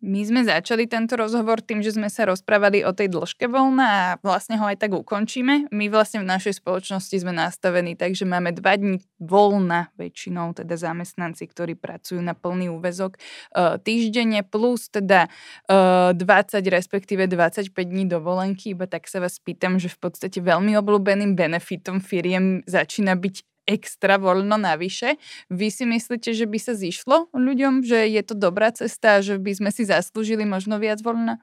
My 0.04 0.20
sme 0.28 0.44
začali 0.44 0.84
tento 0.84 1.16
rozhovor 1.16 1.64
tým, 1.64 1.80
že 1.80 1.96
sme 1.96 2.12
sa 2.12 2.28
rozprávali 2.28 2.84
o 2.84 2.92
tej 2.92 3.08
dĺžke 3.08 3.48
voľna 3.48 3.86
a 3.88 4.06
vlastne 4.20 4.60
ho 4.60 4.68
aj 4.68 4.84
tak 4.84 4.92
ukončíme. 4.92 5.72
My 5.72 5.88
vlastne 5.88 6.20
v 6.20 6.28
našej 6.28 6.60
spoločnosti 6.60 7.16
sme 7.16 7.32
nastavení 7.32 7.96
tak, 7.96 8.12
že 8.12 8.28
máme 8.28 8.52
dva 8.52 8.76
dní 8.76 9.00
voľna 9.16 9.88
väčšinou, 9.96 10.52
teda 10.52 10.76
zamestnanci, 10.76 11.48
ktorí 11.48 11.80
pracujú 11.80 12.20
na 12.20 12.36
plný 12.36 12.68
úvezok 12.76 13.16
e, 13.16 13.80
týždenne 13.80 14.44
plus 14.44 14.92
teda 14.92 15.32
20 15.64 16.12
e, 16.12 16.68
respektíve 16.68 17.24
25 17.24 17.72
dní 17.72 18.04
dovolenky, 18.04 18.76
iba 18.76 18.84
tak 18.84 19.08
sa 19.08 19.24
vás 19.24 19.40
pýtam, 19.40 19.80
že 19.80 19.88
v 19.88 19.96
podstate 19.96 20.44
veľmi 20.44 20.76
obľúbeným 20.76 21.32
benefitom 21.32 22.04
firiem 22.04 22.60
začína 22.68 23.16
byť 23.16 23.55
extra 23.66 24.16
voľno 24.16 24.56
navyše. 24.56 25.18
Vy 25.50 25.68
si 25.74 25.84
myslíte, 25.84 26.32
že 26.32 26.46
by 26.46 26.58
sa 26.62 26.72
zišlo 26.72 27.34
ľuďom, 27.34 27.82
že 27.82 28.06
je 28.08 28.22
to 28.22 28.34
dobrá 28.38 28.70
cesta 28.72 29.18
že 29.20 29.36
by 29.38 29.52
sme 29.54 29.70
si 29.74 29.84
zaslúžili 29.86 30.46
možno 30.46 30.78
viac 30.78 31.02
voľna? 31.02 31.42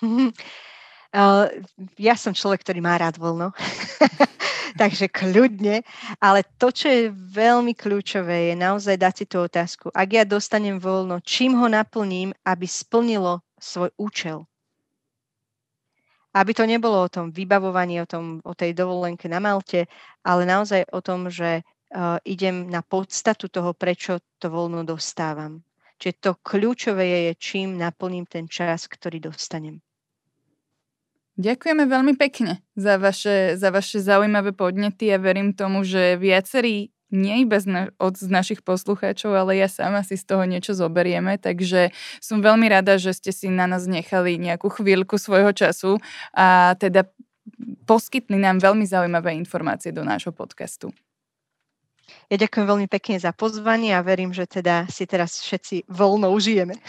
Ja 2.00 2.16
som 2.16 2.32
človek, 2.32 2.64
ktorý 2.64 2.80
má 2.80 2.96
rád 2.96 3.20
voľno. 3.20 3.52
Takže 4.80 5.12
kľudne. 5.12 5.84
Ale 6.24 6.40
to, 6.56 6.72
čo 6.72 6.88
je 6.88 7.12
veľmi 7.12 7.76
kľúčové, 7.76 8.48
je 8.48 8.54
naozaj 8.56 8.96
dať 8.96 9.14
si 9.20 9.24
tú 9.28 9.44
otázku. 9.44 9.92
Ak 9.92 10.08
ja 10.08 10.24
dostanem 10.24 10.80
voľno, 10.80 11.20
čím 11.20 11.52
ho 11.60 11.68
naplním, 11.68 12.32
aby 12.48 12.64
splnilo 12.64 13.44
svoj 13.60 13.92
účel? 14.00 14.48
Aby 16.32 16.52
to 16.56 16.64
nebolo 16.64 17.04
o 17.04 17.12
tom 17.12 17.28
vybavovaní, 17.32 18.00
o, 18.00 18.08
tom, 18.08 18.40
o 18.44 18.52
tej 18.56 18.72
dovolenke 18.72 19.28
na 19.28 19.40
Malte, 19.40 19.88
ale 20.24 20.48
naozaj 20.48 20.88
o 20.92 21.00
tom, 21.04 21.28
že 21.28 21.60
uh, 21.60 22.16
idem 22.24 22.68
na 22.72 22.80
podstatu 22.80 23.52
toho, 23.52 23.76
prečo 23.76 24.20
to 24.40 24.48
voľno 24.48 24.84
dostávam. 24.84 25.60
Čiže 26.00 26.14
to 26.18 26.30
kľúčové 26.42 27.04
je, 27.30 27.32
čím 27.38 27.78
naplním 27.78 28.26
ten 28.26 28.50
čas, 28.50 28.90
ktorý 28.90 29.22
dostanem. 29.22 29.78
Ďakujeme 31.32 31.88
veľmi 31.88 32.14
pekne 32.20 32.60
za 32.76 33.00
vaše, 33.00 33.56
za 33.56 33.72
vaše 33.72 34.04
zaujímavé 34.04 34.52
podnety 34.52 35.08
a 35.08 35.16
verím 35.16 35.56
tomu, 35.56 35.80
že 35.80 36.20
viacerí 36.20 36.91
nie 37.12 37.44
iba 37.44 37.60
z, 37.60 37.66
na, 37.68 37.82
od 38.00 38.16
z 38.16 38.26
našich 38.32 38.64
poslucháčov, 38.64 39.36
ale 39.36 39.60
ja 39.60 39.68
sama 39.68 40.00
si 40.02 40.16
z 40.16 40.24
toho 40.24 40.48
niečo 40.48 40.72
zoberieme, 40.72 41.36
takže 41.36 41.92
som 42.18 42.40
veľmi 42.40 42.66
rada, 42.72 42.96
že 42.96 43.12
ste 43.12 43.30
si 43.30 43.52
na 43.52 43.68
nás 43.68 43.84
nechali 43.84 44.40
nejakú 44.40 44.72
chvíľku 44.72 45.20
svojho 45.20 45.52
času 45.52 46.00
a 46.32 46.74
teda 46.80 47.06
poskytli 47.84 48.40
nám 48.40 48.58
veľmi 48.58 48.88
zaujímavé 48.88 49.36
informácie 49.36 49.92
do 49.92 50.02
nášho 50.02 50.32
podcastu. 50.32 50.90
Ja 52.32 52.40
ďakujem 52.40 52.64
veľmi 52.64 52.88
pekne 52.88 53.20
za 53.20 53.28
pozvanie 53.36 53.92
a 53.92 54.00
verím, 54.00 54.32
že 54.32 54.48
teda 54.48 54.88
si 54.88 55.04
teraz 55.04 55.44
všetci 55.44 55.84
voľno 55.88 56.32
užijeme. 56.32 56.76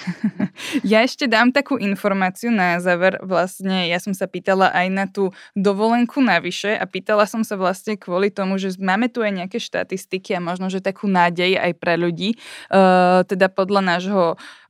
Ja 0.85 1.01
ešte 1.01 1.25
dám 1.25 1.49
takú 1.49 1.81
informáciu 1.81 2.53
na 2.53 2.77
záver. 2.77 3.17
Vlastne 3.25 3.89
ja 3.89 3.97
som 3.97 4.13
sa 4.13 4.29
pýtala 4.29 4.69
aj 4.69 4.87
na 4.89 5.05
tú 5.09 5.33
dovolenku 5.57 6.21
navyše 6.21 6.77
a 6.77 6.85
pýtala 6.85 7.25
som 7.25 7.41
sa 7.41 7.57
vlastne 7.57 7.97
kvôli 7.97 8.29
tomu, 8.29 8.61
že 8.61 8.77
máme 8.77 9.09
tu 9.09 9.25
aj 9.25 9.33
nejaké 9.33 9.57
štatistiky 9.57 10.37
a 10.37 10.43
možno, 10.43 10.69
že 10.69 10.83
takú 10.83 11.09
nádej 11.09 11.57
aj 11.57 11.71
pre 11.81 11.97
ľudí. 11.97 12.37
Uh, 12.69 13.25
teda 13.25 13.49
podľa 13.49 13.81
nášho 13.81 14.23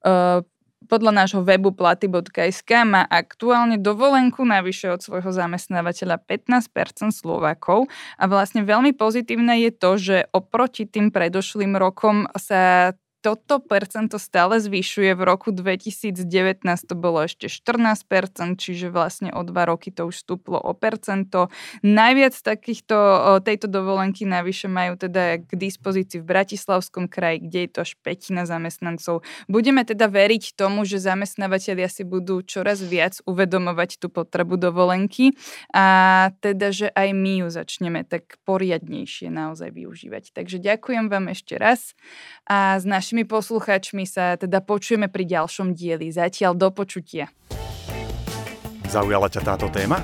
uh, 0.08 0.40
podľa 0.88 1.12
nášho 1.24 1.42
webu 1.44 1.76
platy.sk 1.76 2.72
má 2.88 3.04
aktuálne 3.08 3.80
dovolenku 3.80 4.44
navyše 4.44 4.92
od 4.94 5.02
svojho 5.04 5.32
zamestnávateľa 5.32 6.22
15% 6.24 7.12
Slovákov 7.12 7.92
a 8.16 8.24
vlastne 8.26 8.64
veľmi 8.64 8.96
pozitívne 8.96 9.60
je 9.68 9.72
to, 9.72 9.92
že 10.00 10.18
oproti 10.32 10.88
tým 10.88 11.12
predošlým 11.12 11.76
rokom 11.76 12.28
sa 12.40 12.94
toto 13.24 13.64
percento 13.64 14.20
stále 14.20 14.60
zvyšuje. 14.60 15.16
V 15.16 15.24
roku 15.24 15.56
2019 15.56 16.60
to 16.84 16.96
bolo 17.00 17.24
ešte 17.24 17.48
14%, 17.48 18.60
čiže 18.60 18.92
vlastne 18.92 19.32
o 19.32 19.48
dva 19.48 19.64
roky 19.64 19.96
to 19.96 20.12
už 20.12 20.28
stúplo 20.28 20.60
o 20.60 20.76
percento. 20.76 21.48
Najviac 21.88 22.36
takýchto 22.36 22.96
tejto 23.48 23.72
dovolenky 23.72 24.28
navyše 24.28 24.68
majú 24.68 25.00
teda 25.00 25.40
k 25.40 25.52
dispozícii 25.56 26.20
v 26.20 26.28
Bratislavskom 26.28 27.08
kraji, 27.08 27.48
kde 27.48 27.60
je 27.64 27.70
to 27.72 27.80
až 27.88 27.96
petina 28.04 28.44
zamestnancov. 28.44 29.24
Budeme 29.48 29.88
teda 29.88 30.12
veriť 30.12 30.60
tomu, 30.60 30.84
že 30.84 31.00
zamestnávateľia 31.00 31.88
si 31.88 32.04
budú 32.04 32.44
čoraz 32.44 32.84
viac 32.84 33.24
uvedomovať 33.24 34.04
tú 34.04 34.12
potrebu 34.12 34.60
dovolenky 34.60 35.32
a 35.72 36.28
teda, 36.44 36.76
že 36.76 36.88
aj 36.92 37.16
my 37.16 37.46
ju 37.46 37.48
začneme 37.48 38.04
tak 38.04 38.36
poriadnejšie 38.44 39.32
naozaj 39.32 39.72
využívať. 39.72 40.36
Takže 40.36 40.60
ďakujem 40.60 41.08
vám 41.08 41.32
ešte 41.32 41.56
raz 41.56 41.96
a 42.50 42.82
s 42.82 42.90
našimi 42.90 43.13
našimi 43.14 43.30
poslucháčmi 43.30 44.10
sa 44.10 44.34
teda 44.42 44.58
počujeme 44.66 45.06
pri 45.06 45.30
ďalšom 45.30 45.78
dieli. 45.78 46.10
Zatiaľ 46.10 46.58
do 46.58 46.74
počutia. 46.74 47.30
Zaujala 48.90 49.30
ťa 49.30 49.46
táto 49.46 49.70
téma? 49.70 50.02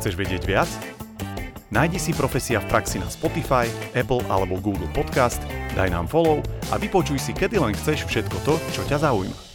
Chceš 0.00 0.16
vedieť 0.16 0.48
viac? 0.48 0.64
Nájdi 1.68 2.00
si 2.00 2.16
Profesia 2.16 2.64
v 2.64 2.72
praxi 2.72 3.04
na 3.04 3.08
Spotify, 3.12 3.68
Apple 3.92 4.24
alebo 4.32 4.56
Google 4.64 4.88
Podcast, 4.96 5.44
daj 5.76 5.92
nám 5.92 6.08
follow 6.08 6.40
a 6.72 6.80
vypočuj 6.80 7.20
si 7.20 7.36
kedy 7.36 7.60
len 7.60 7.76
chceš 7.76 8.08
všetko 8.08 8.40
to, 8.48 8.56
čo 8.72 8.80
ťa 8.88 8.96
zaujíma. 9.04 9.47